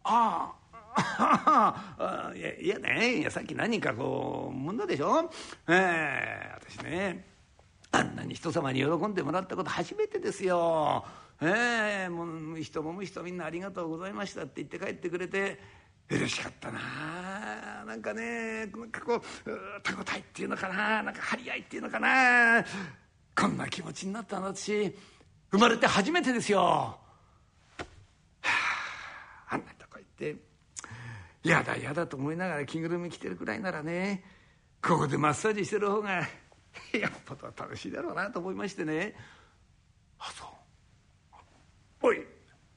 [0.04, 0.56] ああ。
[2.34, 3.18] いやいやね。
[3.18, 5.30] いやさっき何人かこうもんだでしょ？
[5.68, 6.58] ええ。
[6.58, 7.26] ー、私ね
[7.92, 11.04] あんなに人様に喜んでもらったこと初めてですよ。
[11.42, 12.08] ええ。
[12.08, 15.60] ー、もう人もむ人みんなありがとうございましたって言って帰ってくれて
[16.08, 17.84] 嬉しかったな。
[17.84, 19.20] なんかねなんかこう
[19.82, 21.02] 手応えっていうのかな。
[21.02, 22.64] なんか張り合いっていうのかな。
[23.34, 24.94] こんな気持ちになったの私。
[25.50, 26.60] 生まれて初めてですよ。
[26.60, 26.98] は
[28.42, 30.36] あ、あんなとこ行って
[31.42, 34.24] やだやだと思いながら着ぐるみ着てるくらいならね
[34.82, 39.14] ここでマッサージしてる方がやっぱとは楽しいだろうなと思いましてね。
[40.18, 40.44] あそ
[42.02, 42.06] う。
[42.08, 42.22] おい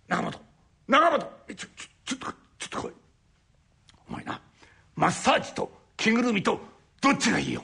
[0.08, 0.40] 長本。
[0.88, 1.20] 長本。
[1.20, 1.68] ちょちょ
[2.06, 2.94] ちょっとちょっと来い
[4.10, 4.42] お前な
[5.00, 6.60] マッサージと着ぐるみと
[7.00, 7.64] どっちがいいよ？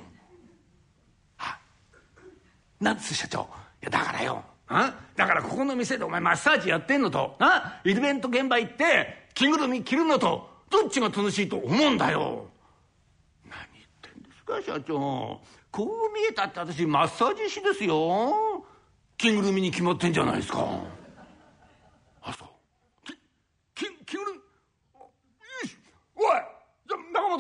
[1.35, 1.59] は
[2.79, 3.41] なんです社長？
[3.81, 4.41] いやだからよ。
[4.69, 7.35] あだからここの店でお前マッサージやってんのと。
[7.37, 12.47] なイベント現場行って着ぐるみ着るのとどっちが楽しいと思うんだよ。
[13.43, 15.41] 何言ってんですか社長。
[15.71, 18.65] こう見えたって私マッサージ師ですよ。
[19.17, 20.65] 着ぐるみに決まってんじゃないですか
[22.21, 22.47] あそう
[23.75, 24.39] きき着ぐるみ
[26.15, 26.41] おい
[26.87, 27.37] じゃ中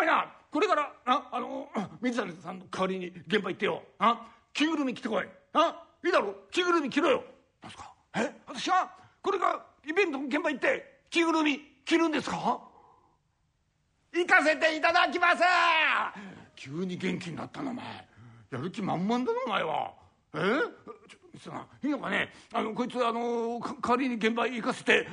[0.00, 1.68] 前なこれからああの
[2.02, 3.82] 水谷さんの代わりに現場行ってよ。
[3.98, 5.24] あ着ぐるみ着てこい。
[5.52, 6.34] あいいだろ。
[6.50, 7.24] 着ぐるみ着ろよ。
[7.62, 7.92] なんすか？
[8.16, 8.30] え？
[8.46, 8.90] 私は
[9.22, 12.60] これからイベントの現場行って着ぐるみ着るんですか？
[14.12, 15.42] 行かせていただきます！
[16.56, 17.84] 急に元気になったなお前。
[18.50, 19.92] やる気満々だなお前は。
[20.34, 20.38] え？
[20.38, 20.58] ちょ
[21.28, 21.50] っとさ
[21.82, 22.32] んいいのかね？
[22.52, 25.06] あのこいつあの代わりに現場行かせて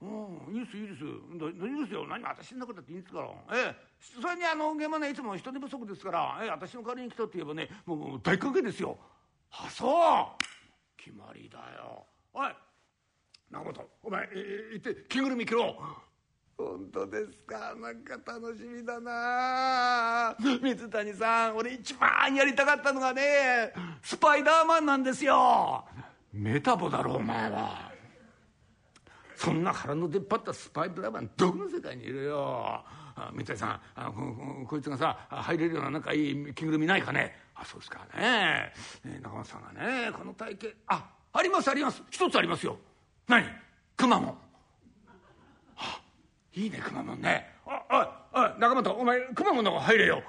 [0.00, 1.04] うんいいですいいです。
[1.04, 2.06] いいですよ。
[2.06, 3.28] 何私のことだっていいんですから。
[3.52, 3.76] ええ。
[3.98, 6.38] それにあの現場ねいつも人手不足ですから。
[6.40, 8.96] ええ私の代わりに来たって言えばねもう大歓迎ですよ。
[9.50, 9.88] あそ
[10.38, 10.44] う。
[10.96, 12.06] 決まりだよ。
[12.32, 12.48] おい。
[13.50, 15.74] 中本お前、えー、行って着ぐるみ着ろ。
[16.56, 17.74] 本当ですか。
[17.76, 20.36] なんか楽しみだな。
[20.62, 25.84] 水谷さん俺一番やりたかったのがねスパイダーマンなんですよ。
[26.32, 27.87] メタボだろお前は
[29.38, 32.84] そんな腹の出っ張ったスパイダーマンどこの世界にいるよ。
[33.32, 37.36] 水谷さんあここいつがさ入れるようななんかいい着ぐるみないかね。
[37.54, 38.72] あそうですかね。
[39.04, 42.02] ね中本さんがねこの体型あありますあります。
[42.10, 42.76] 一つありますよ。
[43.28, 43.44] 何？
[43.96, 44.34] くまモン
[46.54, 47.54] いいねくまモンね。
[47.64, 50.20] あおいおい中本お前くまモンの方入れよ。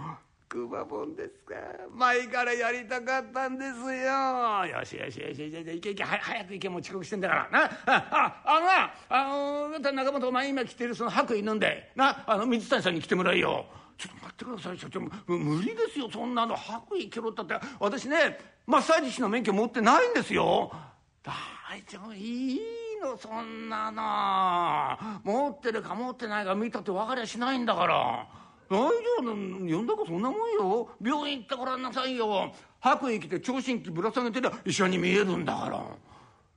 [0.50, 1.56] くまモンですか？
[1.94, 3.86] 前からやりたかったんですよ。
[3.86, 5.52] よしよしよしよし。
[5.52, 6.04] 行け行け。
[6.04, 7.50] 早く行けもう遅刻してんだから。
[7.52, 7.66] な？
[7.66, 11.92] あああのなあの中本お前今着てるその白衣飲んで。
[11.96, 12.24] な？
[12.26, 13.68] あの水谷さんに来てもらいよ。
[14.00, 14.80] ちょっと待ってください。
[14.80, 16.10] 社長無理ですよ。
[16.12, 16.56] そんなの。
[16.56, 17.54] 白衣着ろったって。
[17.80, 20.72] 私ねマッサージ師の免許持ってないんですよ。
[21.24, 22.14] 大丈夫。
[22.14, 22.60] いい
[23.04, 25.22] のそんなの。
[25.24, 28.39] 持ってるか持ってないか見たって分かりゃしないんだから。
[28.70, 30.90] 大丈夫呼んだかそんなもんよ。
[31.02, 32.54] 病院行ってごらんなさいよ。
[32.80, 35.84] 白衣着て聴診器ぶら下げてりゃ医者に見えるんだから。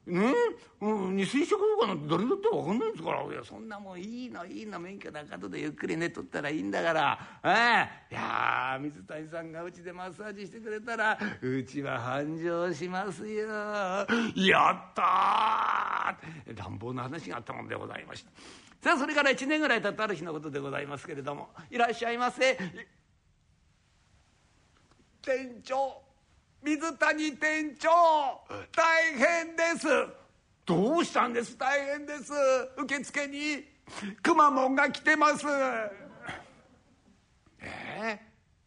[0.05, 0.35] ね？
[0.81, 3.22] うん、二水色とかなんて誰だって分かんないんですから。
[3.22, 4.81] いやそんなもんいいのいいの。
[4.81, 7.18] 免許なんかとでゆっくりね取ったらいいんだから。
[7.44, 8.14] ええ。
[8.14, 13.46] いや水谷さんがうちでマッサージしてくれたらうちは繁盛しますよ。
[14.35, 16.59] やったー。
[16.59, 18.33] 乱暴な話があったもんでございました。
[18.83, 22.59] さあそれから1年ぐらい経ったある日のことでございますけれどもいらっしゃいませ。
[25.25, 26.03] 店長
[26.64, 27.88] 水谷店長
[28.75, 29.87] 大変です。
[30.66, 31.57] どうしたんです？
[31.57, 32.33] 大変です。
[32.77, 33.64] 受付に
[34.21, 35.47] くまモンが来てます。
[37.61, 38.21] え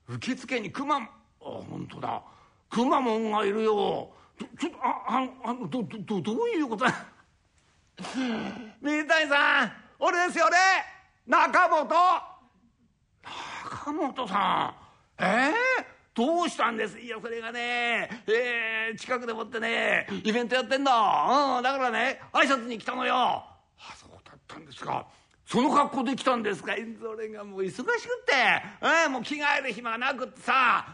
[0.07, 1.09] ー、受付にくまあ
[1.41, 2.23] 本当だ。
[2.69, 4.13] くまモンがいるよ。
[4.59, 6.85] ちょっとあああどどどういうこと？
[6.85, 7.05] だ
[8.81, 9.84] 水谷さん！
[10.07, 10.55] 俺ですよ俺
[11.25, 11.87] 中本。
[11.87, 12.21] 中
[13.91, 14.75] 本さ
[15.19, 15.23] ん。
[15.23, 16.99] ええどうしたんです？
[16.99, 18.23] いやそれがね。
[18.27, 20.91] えー、近くでもってねイベントやってんだ
[21.57, 23.15] うんだからね挨拶に来たのよ。
[23.15, 23.57] あ
[23.97, 25.07] そうだったんですか。
[25.47, 26.75] その格好で来たんですか。
[27.01, 27.87] それがもう忙しくっ
[28.25, 28.33] て、
[28.81, 30.85] えー、もう着替える暇がなくってさ。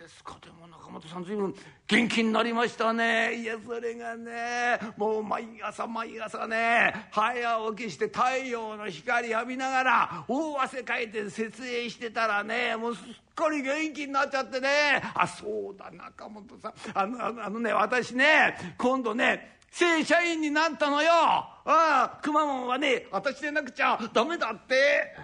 [0.00, 0.38] ですか。
[0.42, 1.54] でも中本さん随分
[1.86, 3.34] 元気になりましたね。
[3.34, 15.02] いやそれがねもう毎朝毎朝ね早起きして太陽の光浴びながら大汗かいて設営してたらねもうすっかり元気になっちゃってね。
[15.14, 16.72] あそうだ中本さん。
[16.94, 21.10] あのあのあのね私ね今度ね正社員になったのよ。
[21.12, 25.14] ああくまモンはね私でなくちゃダメだって。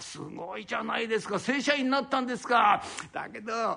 [0.00, 1.38] すごいじゃないですか。
[1.38, 2.82] 正社員になったんですか。
[3.12, 3.76] だけど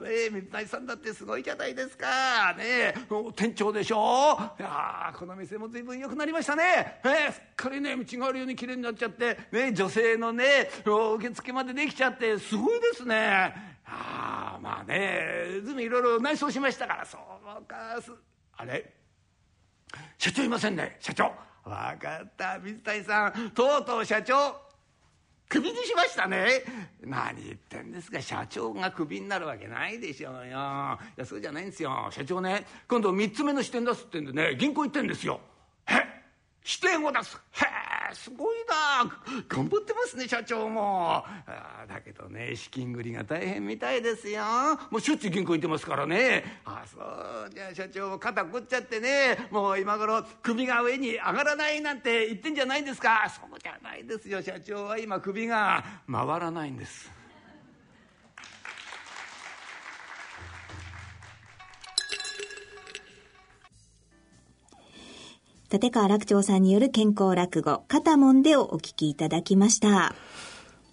[0.00, 2.54] ね水谷さんだってすごいじゃないですか。
[2.56, 2.94] ね
[3.34, 4.38] 店長でしょ。
[4.58, 7.00] いやこの店も随分良くなりましたね。
[7.04, 13.54] えすっかりね道があるように綺麗になっちゃってね女性のね受付までできちゃってすごいですね。
[13.84, 17.06] ああまあねずいぶんいろいろ内装しましたから。
[17.06, 18.12] そうかす
[18.56, 18.92] あれ？
[20.18, 21.32] 社長いませんね社長。
[21.64, 23.50] 分かった水谷さん。
[23.50, 24.67] とうとう社長。
[25.48, 26.62] クビにしましたね。
[27.02, 28.20] 何言ってんですか。
[28.20, 30.44] 社長がクビになるわけないでしょうよ。
[30.44, 32.08] いやそうじゃないんですよ。
[32.10, 35.40] 社長ね今度3つ目の支店出すってんでね銀行行ってんですよ。
[36.68, 37.40] 支店を出す。
[37.52, 37.64] へ
[38.10, 39.10] えすごいな。
[39.48, 41.24] 頑張ってますね社長も。
[41.88, 44.42] だけどね資金繰りが大変みたいですよ。
[44.90, 46.60] もうしょっちゅう銀行行ってますからね。
[46.66, 49.48] あそうじゃあ社長肩凝っちゃってね。
[49.50, 53.26] もう今頃首が上に上がらないなんて言ってんじゃないんですか。
[53.30, 57.10] そうじゃないですよ社長は今首が回らないんです。
[65.70, 70.14] 立川楽長さんによる健康落語、肩もんでをお聞きいただきました。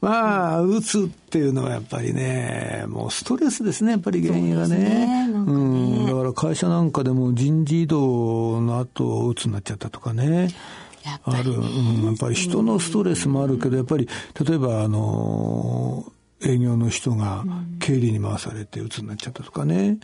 [0.01, 4.77] まあ、うつっていうのはやっぱりね、もうストレスですね、やっぱり原因がね。
[4.77, 5.57] ねねう
[6.03, 6.05] ん。
[6.05, 10.49] だから会社なんかでも人事異動の後、うつになっちゃったとかね。
[11.23, 14.09] ある、うん、やっぱり人のストレスもあるけど、やっぱり、
[14.45, 16.05] 例えば、あの、
[16.45, 17.43] 営業の人が
[17.79, 19.97] 経理に回されて鬱になっちゃったとかね。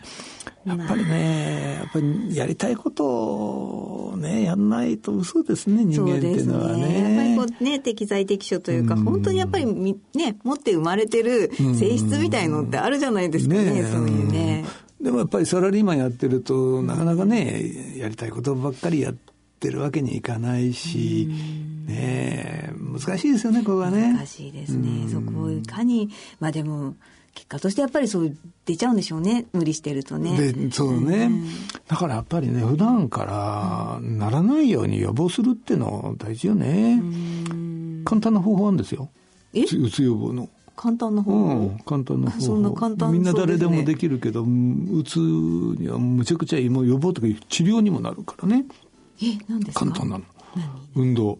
[0.64, 6.86] やっぱりね、やっぱりやりたいことをね、やんないと嘘ですね、人間っていうのはね。
[6.86, 14.64] ねやっぱりこうね、適材適所というか、うん、本当にやっぱりね、持って生まれてる性質みたいのってあるじゃないですかね、ねそういうね。
[15.00, 19.31] でもやっぱりサラリーマンやってると、なかなかね、やりたいことばっかりやって
[19.70, 21.28] るわけにいかないし、
[21.86, 24.12] ね難しいですよね、ここはね。
[24.12, 25.08] 難しいですね。
[25.08, 26.94] そこをいかに、まあでも、
[27.34, 29.46] 結果としてやっぱりそう出ちゃうんでしょうね。
[29.52, 30.52] 無理してるとね。
[30.52, 31.46] でそうね、うん、
[31.88, 39.08] だからやっぱりね普段からならないように予防するっていうの大事よね、うん、簡単な方法なんですよ。
[39.54, 40.48] うつ予防の。
[40.74, 42.40] 簡単な方法、うん、簡単な方法。
[42.44, 46.68] そんな簡単、ね、みんな誰でもできるけどうつにはむちゃくちゃいい。
[46.68, 48.66] もう予防とか治療にもなるからね
[49.22, 49.84] え何ですか？
[49.86, 50.24] 簡単なの。
[50.94, 51.38] 運動。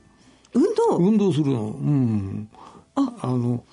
[0.55, 0.97] 運動？
[0.99, 1.67] 運動するの。
[1.67, 2.49] うん。
[2.95, 3.65] ああの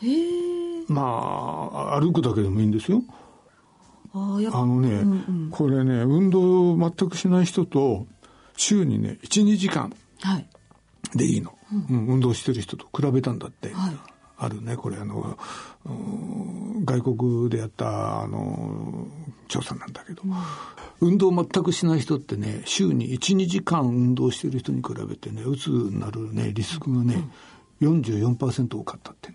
[0.88, 3.04] まあ歩くだけでもいいんですよ。
[4.14, 5.16] あのね、うんう
[5.48, 8.08] ん、これね運動全くしない人と
[8.58, 9.94] 週にね12時間
[11.14, 13.98] でいいの、はい、うん、運動してる人と比べたんだって、はい、
[14.40, 15.38] あるねこれあの
[16.86, 19.08] 外国でやったあの
[19.50, 20.28] 調査なんだけど、う
[21.08, 27.24] ん、運動全くしない人ってね週に12時間運動してる人に比べてねうつになるねリスクがね、
[27.82, 29.34] うん、44%多かったって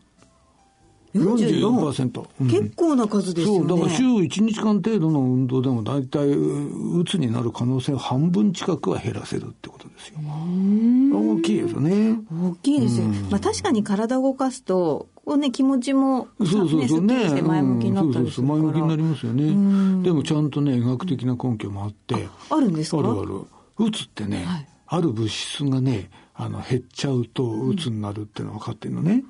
[1.14, 3.68] 44%、うん、結構な数ですよね。
[3.68, 10.18] そうだから週1日間程度の運動でも大体うつになる可能性を半分近くは減らせるってことですよ。
[10.18, 12.18] 大きいですよね。
[12.32, 17.00] 大きいですよ、まあ、確かに体を動かすとこうね、気持ちも、そうそうそう。
[17.00, 17.32] ね。
[17.32, 17.40] ね。
[17.42, 20.02] 前向きになったりする前向きになりますよね。
[20.02, 22.28] でもちゃんとね、医学的な根拠もあって。
[22.50, 22.98] あるんですか？
[22.98, 23.40] あるある。
[23.78, 29.24] うつってね、はい、ある物質がね、あの、減っちゃうとうつになるっていうのは分かってるのね。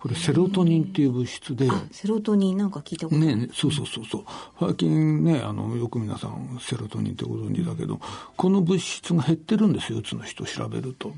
[0.00, 1.68] これセロトニンっていう物質で。
[1.90, 4.24] セロトニンなんか聞いたことねね、そうそうそうそう。
[4.60, 8.00] 最近ね、あの、よく皆さんセロトニンってご存知だけど、
[8.36, 11.12] この物質が減ってるんですよ、うつの人調べると。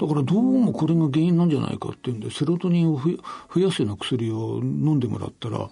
[0.00, 5.68] だからどうもこれが原因なんじゃないかっていうんで、セロトニンを増やすような薬を飲んでもらったら、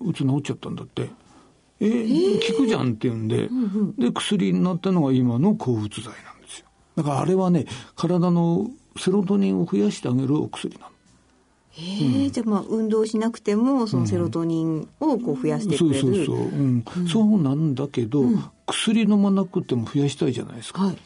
[0.00, 1.10] うつ治っちゃったんだって。
[1.80, 3.50] えー、効くじゃんっていうんで、
[3.98, 6.66] で、薬になったのが今の抗うつ剤なんですよ。
[6.96, 10.86] だからあれはね、体のセロトニンを増やしてあげるお薬なの。
[10.86, 10.93] へ
[11.78, 20.98] え、じゃあまあ運動しなくてもそのセロトニンをこう増やしてくれる、うん、そうそうそう、うん、うん、そうなんだけど、うん、薬飲まなくても増やしたいじゃないですか、はい。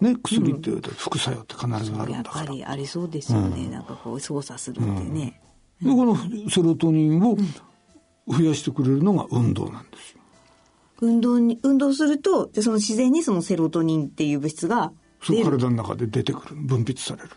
[0.00, 5.40] ね、薬って副作用って必ずあるんだから、やっぱりありそうですよね、なんかこう操作するってね、
[5.82, 6.16] でこの
[6.48, 7.36] セロトニンを
[8.26, 10.20] 増やしてくれるのが運動なんですよ。
[11.02, 14.92] 運動に運動するとその自然にそのセロトニンっていう物質が
[15.22, 16.56] そう体の中で出てくる。
[16.56, 17.30] 分泌される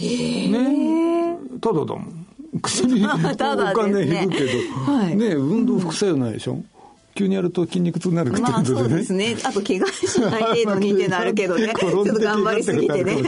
[0.00, 2.26] へえ、ねただだもん
[2.62, 6.66] 薬 お金いるけど、はい、ね運動副作用ないでしょ、うん
[7.14, 8.74] 急にやると筋肉痛になるってことでね。
[8.74, 9.36] まあ、そうですね。
[9.44, 11.72] あと怪我しない程度にってなるけどね。
[11.78, 13.22] ちょっと頑張りすぎてね。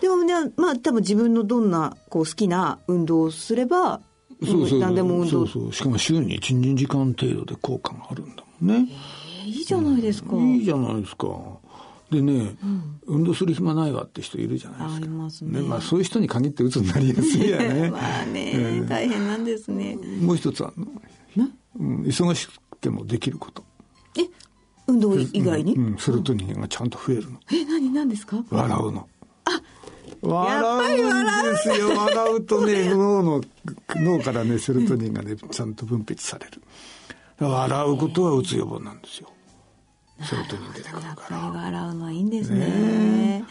[0.00, 4.00] でもね、まあ多分自分のどんなこう好きな運動をすれば、
[4.44, 5.30] そうそう何でも運動。
[5.30, 5.72] そうそう。
[5.72, 8.88] しかも週に1、2時間程度で効果があるんだもんね。
[9.44, 10.36] えー、いいじゃないですか。
[10.36, 11.26] いいじゃないですか。
[12.14, 14.96] でね、うん、運動する暇ないわって人いるじゃないですか。
[14.96, 15.60] ありますね。
[15.60, 17.90] ねまあそういう人に限って鬱になりやすいやね。
[17.92, 19.98] まあね、えー、大変なんですね。
[20.20, 21.48] もう一つあるの。
[21.80, 23.64] うん、忙しくてもできること。
[24.16, 24.28] え
[24.86, 27.40] 運動以外に、うん、セロトニンがちゃんと増えるの。
[27.52, 28.44] え、何、何ですか？
[28.50, 29.08] 笑うの。
[29.44, 29.60] あ
[30.22, 31.88] 笑うんですよ。
[31.96, 33.40] 笑うとね、 脳の、
[33.96, 36.62] 脳からね、セロトニンがね、ちゃんと分泌される。
[37.38, 39.33] 笑うことはうつ予防なんですよ。
[40.20, 41.06] セロトニン出てくるから。
[41.08, 42.58] やっぱり笑うのはいいんですね。
[42.58, 43.44] ね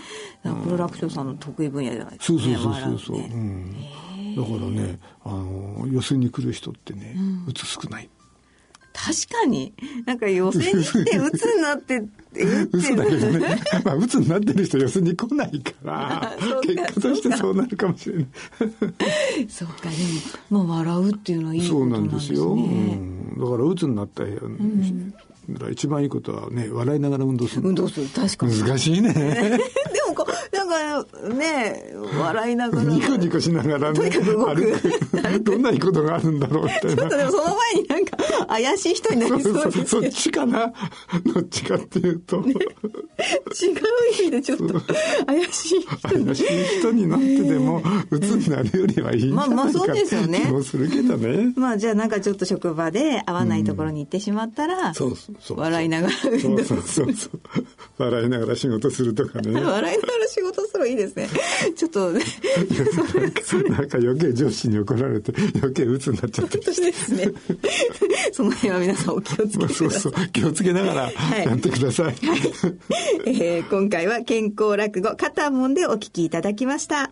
[0.43, 3.17] プロさんの得意分野じゃないですか、ね、そうそうそうそう。
[3.17, 7.15] ね、うん、だからね、あの、寄せに来る人ってね、
[7.47, 8.09] うつ少ない。
[8.93, 9.73] 確かに。
[10.05, 12.03] なんか寄せに来て、 うつになって、
[12.35, 13.61] えうつだけどね。
[13.83, 18.27] まあ、うつになってる人寄せに来ないから、 結果としてそうなるかもしれない。
[19.49, 19.95] そうか、で
[20.49, 22.37] も、まあ、笑うっていうのはいいことなんですね。
[22.37, 22.93] そうなんですよ。
[22.93, 25.13] うん、だから、うつになった、うん
[25.49, 27.67] だから一番いいことはね、笑いながら運動する。
[27.67, 28.59] 運動する、確かに。
[28.61, 29.11] 難しいね。
[29.13, 29.59] で
[30.07, 30.13] も
[30.51, 32.83] なんかね、笑いながら。
[32.83, 33.99] ニコニコしながらね。
[33.99, 35.43] とにかく動く。
[35.43, 36.95] どんないいことがあるんだろうみたいな。
[36.95, 38.17] ちょっとでもその前になんか
[38.47, 40.73] 怪しい人になりそうですそっちかな
[41.33, 42.41] どっちかっていうと。
[42.41, 42.59] ね、違う
[44.19, 44.81] 意味でちょっと
[45.25, 50.41] 怪しい人怪しい人になってでも、鬱になるよりはいいんじゃないかまあまあそうですよね。
[50.45, 51.53] 気もするけどね。
[51.55, 55.59] まあじゃあなんかちょっと職場で合わないところに行ってしまったら、そうそう。
[55.59, 57.41] 笑いながらそうそうそうそう
[57.97, 61.27] 笑いながら仕事するとかね笑いながら仕事するいいですね。
[61.75, 62.21] ちょっとね。
[63.69, 66.57] なんか余計上司に怒られて余計鬱になっちゃって。
[66.59, 67.31] ですね。
[68.31, 70.13] その辺は皆さんお気をつけてそうそう。
[70.31, 71.11] 気をつけながら
[71.43, 72.17] やってください、はい。
[73.25, 77.11] えー、今回は健康落語肩もんでお聞きいただきました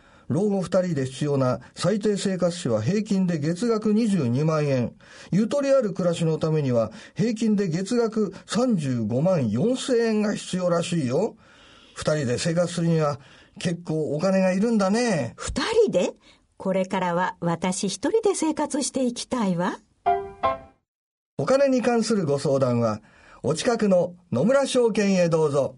[0.31, 4.93] 老後2人で必要な最低生活費は平均で月額22万円。
[5.31, 11.35] ゆとりある暮らしのためには平均で月額35万4千円が必要らしいよ。
[11.97, 13.19] 2人で生活するには
[13.59, 15.35] 結構お金がいるんだね。
[15.37, 16.13] 2人で？
[16.57, 19.79] これからは私一人で生活していきたいわ。
[21.37, 23.01] お金に関するご相談は、
[23.41, 25.75] お近くの野村証券へどうぞ。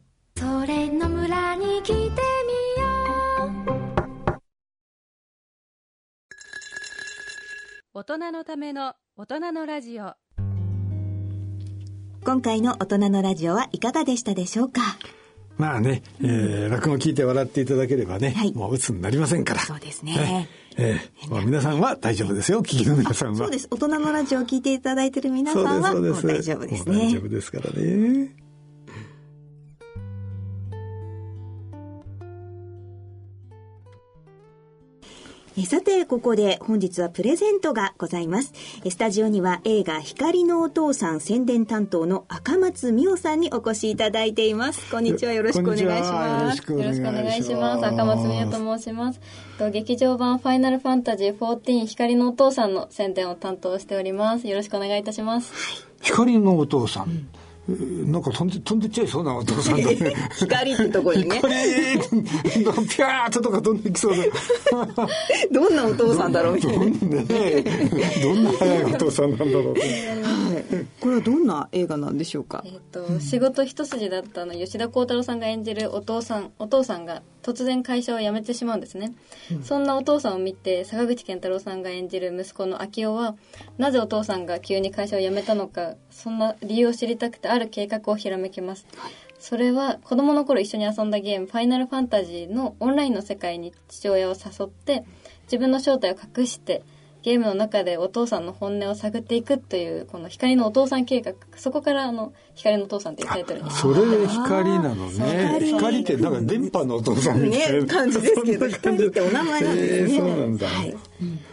[7.95, 10.15] 大人のための大人のラジオ。
[12.25, 14.81] 今回の大人のラジオはいかがでしたでしょうか？
[15.57, 19.59] まあね、えー、落語聞いて笑っていただければね、はい、もう鬱になりませんから。
[19.59, 20.49] そうですね。
[20.75, 23.37] えー、まあ、皆さんは大丈夫ですよ、聞きの皆さんは。
[23.37, 23.67] そうです。
[23.69, 26.97] 大人のラジオを聞いていただいている皆さんは、もう大丈夫ですね。
[26.97, 28.35] 大丈夫ですからね。
[35.61, 38.53] さて、ここで本日はプレゼントがございます。
[38.89, 44.89] スタジオには映画光のお父さん宣伝担当の赤松美代さんにお越しいただいています。
[44.89, 45.31] こんにちは。
[45.31, 46.71] よろしくお願いします。
[46.71, 47.85] よろしくお願いします。
[47.85, 49.21] 赤松美代と申します。
[49.71, 54.47] 劇場版ファイナルファンタジー14光のお父さんの宣伝を担当しております。
[54.47, 55.53] よろしくお願いいたします。
[56.01, 57.03] 光のお父さん。
[57.03, 57.29] うん
[57.65, 60.13] なんか飛んで飛んでっちゃいそうなお父さんだね。
[60.35, 61.39] 光ってとこにね。
[61.39, 64.25] 光ピャーっととか飛んできそうな。
[65.51, 66.85] どんなお父さんだろうみたいな。
[68.21, 69.75] どんな早いお父さんなんだろう。
[70.99, 72.63] これはどんな映画なんでしょうか？
[72.65, 79.13] えっ、と、仕事一筋だったの吉田鋼太郎さんが演じるお父さん、お父さんが突然会社を辞めてしまうんですね。
[79.51, 83.35] うん、そんなお父さんを見て坂口健太郎さんが演じる息子の昭夫は
[83.77, 95.03] なぜお父さんが急に会社を辞めたのかそんな理由を知りたくてある計画をひらめきます、はい、それは子供の頃一緒に遊んだゲーム「ファイナルファンタジー」のオンラインの世界に父親を誘って
[95.43, 96.83] 自分の正体を隠して
[97.23, 101.33] ゲームの中でお父さんの本音を探っていくというこの光のお父さん計画。
[101.55, 103.71] そこからあの光のお父さんっていうタイトルに。
[103.71, 105.59] それで光なのね。
[105.61, 106.03] 光。
[106.03, 110.95] ってなんか電波のお父さんみたいな、ね、感じですけど光ってお名前なんですね、えー、そうなんだ、はい、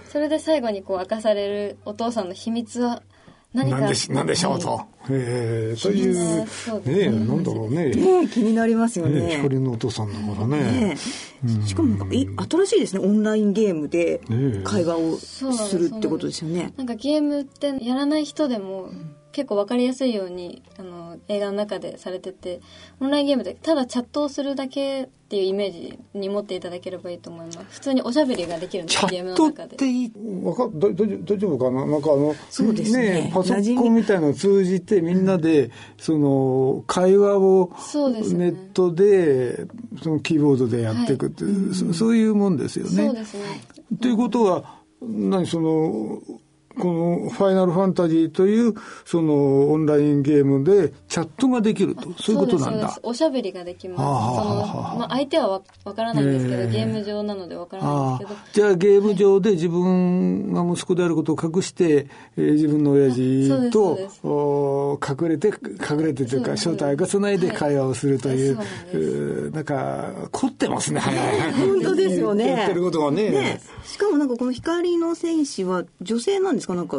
[0.09, 3.03] それで最後にこう明かされるお父さんの秘密は
[3.53, 3.81] 何か。
[3.81, 6.45] 何でし何でしょうと、はい、えー、という
[6.85, 7.91] ねえなんだろうね。
[7.91, 9.21] ね気になりますよね。
[9.21, 10.97] ね光のお父さんだからね。
[11.43, 13.05] ねしかもなんかい新しいですね。
[13.05, 14.21] オンラインゲームで
[14.65, 15.45] 会話をす。
[15.79, 16.73] るってことですよね。
[16.77, 22.61] なんかゲームってやらない人でも、うん結構分かりやすいようにあの映画の中でされてて
[23.01, 27.59] オンラインゲームでただチャットをするだけっていうイメージに持っていただければいいと思います。
[27.71, 29.77] 普通におしゃべりができるんですゲームの中で。
[30.43, 31.87] わか大丈夫かな？
[31.87, 33.23] なんかあのそうですね。
[33.23, 34.01] ねパソコンみ。
[34.11, 37.71] たいなのを通じてみんなでその会話を
[38.33, 39.67] ネットで
[40.03, 43.07] そのキーボードでやっていくっていう、はい、そういうもんですよね。
[43.07, 43.61] そうですね。
[44.01, 46.21] ということは何その
[46.81, 48.75] このファイナルファンタジーという
[49.05, 52.13] そのオンラインゲームでチャットができると。
[52.21, 52.99] そういうことなんだ。
[53.03, 53.99] おしゃべりができます。
[53.99, 58.41] その、まあ、相手はわわからないんですけど、えー、ゲーム上なのでわからないんですけど。
[58.53, 62.07] じゃあゲーム上で自分が息子であることを隠して、
[62.37, 67.41] えー、自分の親父とお隠れて隠れてというか正体を明かさない。
[67.41, 68.65] で会話をするという、は
[69.49, 71.01] い、なんか凝ってますね
[71.57, 72.49] 本当ですよね。
[72.51, 73.31] やってることがね。
[73.31, 73.61] ね。
[73.85, 76.70] しかもなんかこの光の戦士は女性なんですか？
[76.75, 76.99] なんか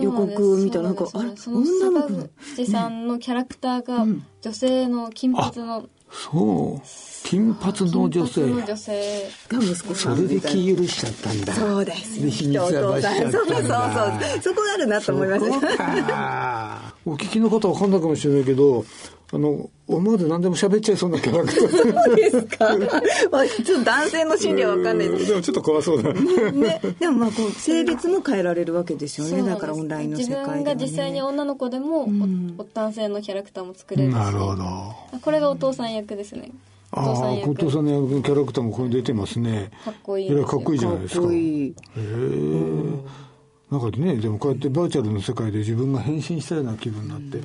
[0.00, 4.06] 予告見たらなんかあれ女の子七さんのキャラクターが
[4.40, 6.80] 女性の金髪の、そう。
[7.24, 8.42] 金髪の女性。
[8.42, 9.30] 女性。
[9.48, 10.22] が息子それ。
[10.22, 11.54] で気許しちゃったんだ。
[11.54, 13.32] そうですで秘密はばしちゃったんだ。
[13.32, 18.84] そうそうそうそこあるなと思いました お聞きの方わかんないかもしれないけど
[19.34, 22.04] あの、思わず何でも喋っちゃいそうなキャラクター。
[22.04, 22.76] そうですか。
[23.32, 25.26] まあ、ちょっと男性の心理はわかんないです。
[25.26, 26.12] でもちょっと怖そうだ。
[26.12, 26.80] ね。
[27.00, 29.42] でもまあ、こう、性別も変えられるわけですよね。
[29.42, 34.14] だからオンラインの世界で、ね、自分が実際に女の子でも、うん、男性のキャラクターも作れるし。
[34.14, 34.64] なるほど。
[35.22, 36.50] これがお父さん役ですね。
[36.90, 39.70] ああ、お父さんの役のキャラクターもこれ出てますね。
[39.82, 40.44] かっこいい。
[40.44, 41.20] かっこいいじゃないですか。
[41.22, 41.68] かっこいい。
[41.68, 43.31] へえ。
[43.72, 47.40] なんかねでもこうやってバーチャルの世界で自分が変身したような気分になって、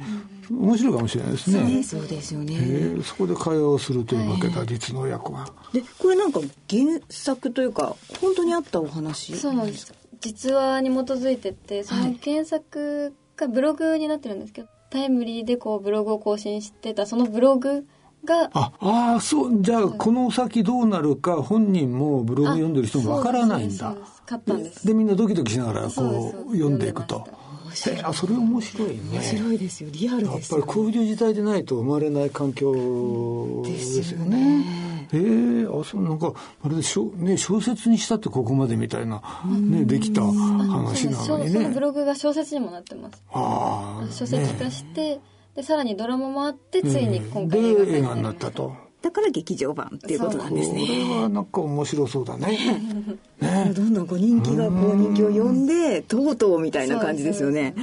[0.51, 1.83] 面白いかもしれないですね。
[1.83, 9.37] そうですよね、えー、そこで会話をするというわけだ、実の親子がでこれなんか原作というか本当にあったお話？
[9.37, 9.93] そうなんです。
[10.19, 17.87] 実話に基づいててその原作がブログになってるんですけど、タイムリーでこうブログを更新してたそのブログ
[18.27, 23.95] がああそうじゃあこの先どうなるか本人もブログ読んでる人もわからないんだ。
[24.83, 27.27] でみんなドキドキしながらこう読んでいくと。
[27.89, 29.01] えあそれ面白いね。
[29.13, 34.65] 面白いですよリアルです、ね、やっぱりこういう時代でないと生まれない環境ですよね。
[35.13, 41.51] ええー、あそうなんかまるで小,、ね、小説にしたってここまでみたいな、ね、できた話なのにね。
[41.51, 43.21] そのブログが小説にもなってます。
[43.31, 45.21] ああ小説化して、ね
[45.57, 48.75] でさらにドラマもあってついに今回映画,、映画になったと。
[49.01, 50.81] だから劇場版っていうことなんですね。
[50.81, 52.79] これはなんか面白そうだね。
[53.41, 53.71] ね。
[53.75, 57.73] どんどんこう人気がこう人気を呼んでとうとうみたいな感じですよね。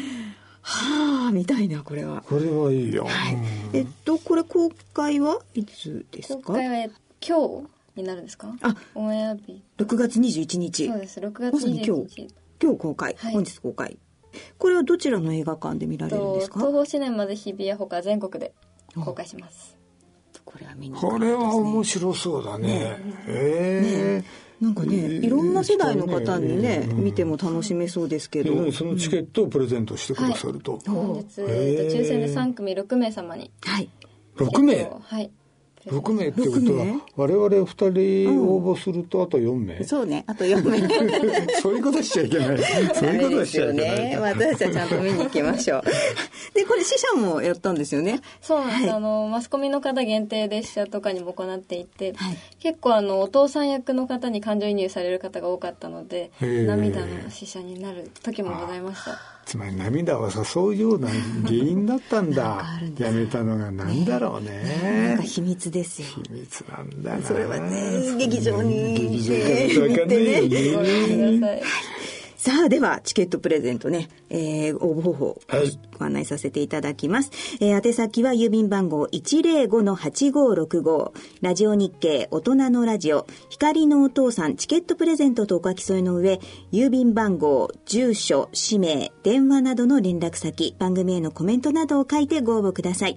[0.63, 2.23] はあみたいなこれは。
[2.27, 3.37] これはいいよ、はい、
[3.73, 6.43] えっとこれ公開はいつですか？
[6.45, 6.89] 公開は
[7.27, 7.65] 今
[7.97, 8.57] 日になるんですか？
[8.63, 9.63] あオンエア日。
[9.79, 10.87] 6月21日。
[10.89, 11.19] そうです。
[11.19, 12.35] 6月まさに今21日日。
[12.63, 13.33] 今日公開、はい。
[13.35, 13.99] 本日公開
[14.59, 16.55] これはどちらの映画館で見られるんですか？
[16.55, 18.53] と東宝シネマで日比谷ほか全国で
[19.05, 19.77] 公開します。
[20.45, 22.99] これは見に行かこれは面白そうだね。
[23.27, 24.23] え。
[24.23, 24.45] え。
[24.61, 28.65] なんかねいろんな世代の方にね見ても楽しめそうですけど。
[28.65, 33.91] でそのチケットをプレゼントしてくださると、本日、へーえっと抽選で3組6名様にはい。
[34.37, 34.75] 6名？
[34.75, 35.31] えっとはい
[35.87, 37.01] 6名ってこと6は名？
[37.17, 40.25] 我々2人応募するとあと4名、そうね。
[40.27, 40.79] あと4名。
[41.61, 42.59] そういうことしちゃいけない。
[42.95, 43.99] そういうことしちゃいけない。
[44.11, 44.19] ね。
[44.19, 45.83] 私たちはちゃんと見に行きましょう。
[46.55, 48.21] でこれ死者もやったんですよね？
[48.41, 48.91] そうなんです、はい。
[48.97, 52.39] あのマスコミの方限定で試写とかにも行っていて、はい。
[52.61, 61.09] 結構あのお父さん役の方に感情移入される方が多かったので涙の試写になる時もございましたつまり涙を誘うような
[61.45, 62.65] 原因だったんだ。
[62.99, 66.09] やめたのがなんだろうなんねか秘密ですよ。
[66.09, 67.23] 秘密なんだな。
[67.23, 68.95] それはね劇場に。
[68.95, 71.63] 劇場行かないとわかんないよご覧ね
[72.45, 77.31] さあ、では、チケットプレゼントね、えー、応募方法、はいご案内させていただきます。
[77.59, 86.39] えー、宛先は郵便番号105-8565、ラジオ日経大人のラジオ、光のお父さんチケットプレゼントとお書き添えの上、
[86.71, 93.17] 郵便番号、住所、氏名、電話などの連絡先、番組へのコメントなどを書いてご応募ください。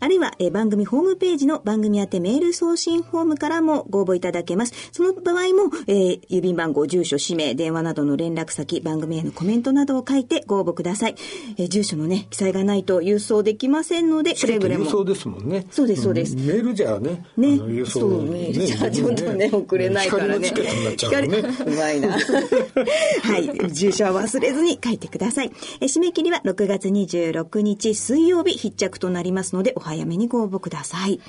[0.00, 4.72] あるいは、えー番組ホームページの番組宛てメール送信フォームからもご応募いただけます。
[4.92, 11.14] その場合も、えー郵便番号、住所、氏名、電話などの連絡先、番組へのコメントなどを書いてご応募ください。
[11.58, 14.86] えー住所のね、記載がないと郵送できませんので、くれぐれも。
[14.86, 15.66] 郵送ですもんね。
[15.70, 16.34] そうですそうです。
[16.36, 16.40] ん。
[16.40, 17.48] メールじゃねね。
[17.48, 20.48] 郵送そうメールじゃちょっとね送れないからね。
[20.96, 22.12] 光のチうまいな。
[23.22, 23.72] はい。
[23.72, 25.52] 住所は忘れずに書いてください。
[25.80, 31.20] え締め切りは6月26日水曜日必着となりますのでお早めにご応募ください。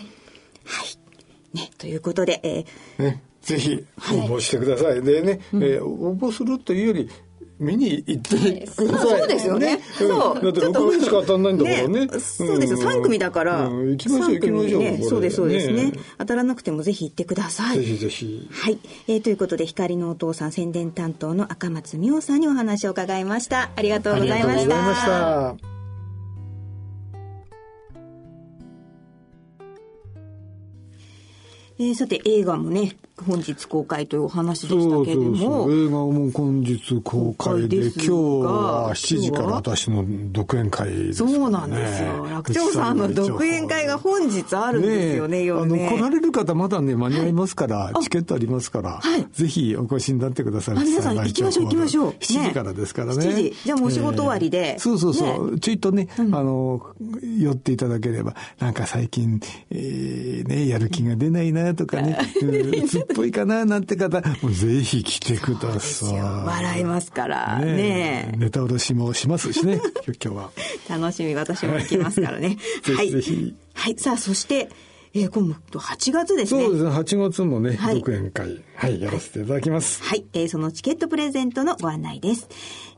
[0.65, 1.57] はい。
[1.57, 5.01] ねということで、えーね、ぜひ応募してください。
[5.01, 7.09] でね、えー応募するというより、
[7.59, 9.19] 見に行ってください。
[9.19, 9.73] そうですよね。
[10.01, 10.41] うんそう。
[10.41, 12.07] だって6名しか当たんないんだからね。
[12.19, 12.79] そうですよ。
[12.79, 13.89] 3組だから、うん。
[13.91, 14.81] 行きましょう行きましょう。
[14.81, 14.97] 三組ね。
[14.97, 15.91] これそうですそうですね。
[15.91, 17.77] ね当たらなくてもぜひ行ってください。
[17.77, 18.47] ぜひぜひ。
[18.51, 23.71] はい、えーということで光のお父さん宣伝担当の赤松美桜さんにお話を伺いました。
[23.75, 24.51] ありがとうございました。
[24.51, 25.78] ありがとうございました。
[31.79, 35.37] えーさて映画もね本日公開というお話でしたけれども。
[35.37, 45.87] そうそう映画も今日公開で公開ですが今日は7時から私の独演会ですねそうなんですよ楽長さんの独演会が本日あるんですよねえ夜ね。
[45.87, 49.25] あの来られる方まだね間に合いますから、チケットありますから、はい。
[49.31, 52.09] ぜひお越しになってくださいあ皆さん行きましょう行きましょう。
[52.11, 53.25] 7時からですからね。
[53.25, 53.55] 7時。
[53.63, 54.77] じゃあもうお仕事終わりで。
[54.79, 55.59] そうそうそう、ね。
[55.59, 56.81] ちょいとね、あの
[57.39, 59.39] 寄っていただければなんか最近、
[59.69, 66.19] えーねやる気が出ないなとかねうん鬱っぽいかななんて方もうぜひ来てください。
[66.19, 67.59] 笑いますから。
[67.59, 68.37] ねねえ。
[68.37, 69.79] ネタ卸しもしますしね。
[70.23, 70.51] 今日は。
[70.89, 72.57] 楽しみ私も行きますからね。
[72.83, 73.07] ぜはい。
[73.07, 73.55] ひぜひ。
[73.73, 73.95] はい。
[73.97, 74.69] さあそして、
[75.13, 76.63] えー、今度8月ですね。
[76.63, 76.91] そうですね。
[76.91, 77.95] 8月もね、はい。
[77.95, 78.61] 独演会。
[78.75, 79.01] はい。
[79.01, 82.47] やらせていただきます、はい、えーそのチケットプレゼントのご案内です。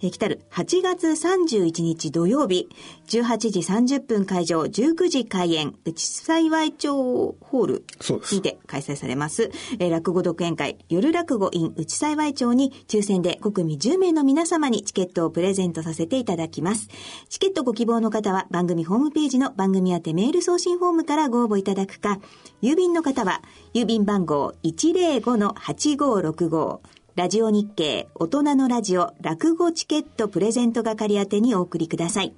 [0.04, 2.68] えー来たる8月31日土曜日、
[3.08, 7.86] 18時30分会場、19時開演、内幸町ホール
[8.32, 16.88] にて開催されます、えー落語独演会、夜落語 in 内幸町に抽選で5組10名の皆様にチケットをプレゼントさせていただきます。
[17.30, 22.20] チケットご希望の方は番組ホームページの番組宛てメール送信フォームからご応募いただくか、
[22.62, 23.42] 郵便の方は
[23.74, 26.80] 郵便番号105-8565
[27.16, 32.34] ラジオ日経大人のラジオ落語チケットプレゼント係宛てにお送りください。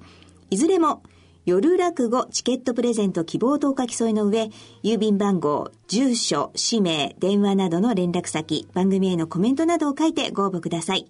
[0.49, 1.03] いずれも
[1.45, 4.49] 夜落語チケットプレゼント希望とお書き添えの上、
[4.81, 11.07] 郵便番号、住所、氏名、電話などの連絡先、番組へのコメントなどを書いてご応募ください。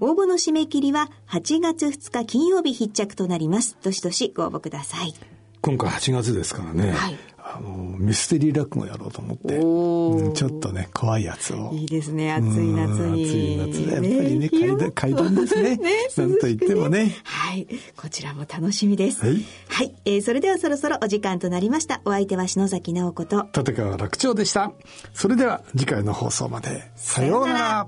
[0.00, 3.76] 応募の締め切りは8月2日金曜日必着となります。
[3.82, 5.14] どしどしご応募ください。
[5.60, 7.18] 今回8月ですからね、はい
[7.54, 13.56] あのミステリー落語やろうと思って、うんちょっとね怖いやつをいいですね、暑い夏に。
[13.56, 15.78] うん暑い夏やっぱりね階段階段ですね
[16.16, 17.66] なんと言ってもねはい。
[17.96, 19.24] こちらも楽しみです。
[19.24, 19.44] はい。
[19.68, 19.94] はい。
[20.04, 22.00] えーそれではそろそろお時間となりました。
[22.04, 24.72] お相手は篠崎直子と、立川楽長でした
[25.12, 27.86] それでは次回の放送までさようなら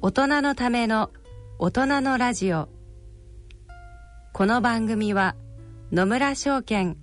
[0.00, 1.10] 大人のための
[1.58, 2.68] 大人のラジオ
[4.32, 5.36] この番組は
[5.92, 6.96] 野村証券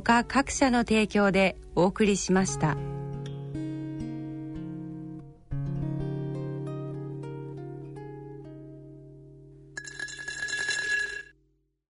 [0.00, 2.78] 他各社の提供でお送りしました。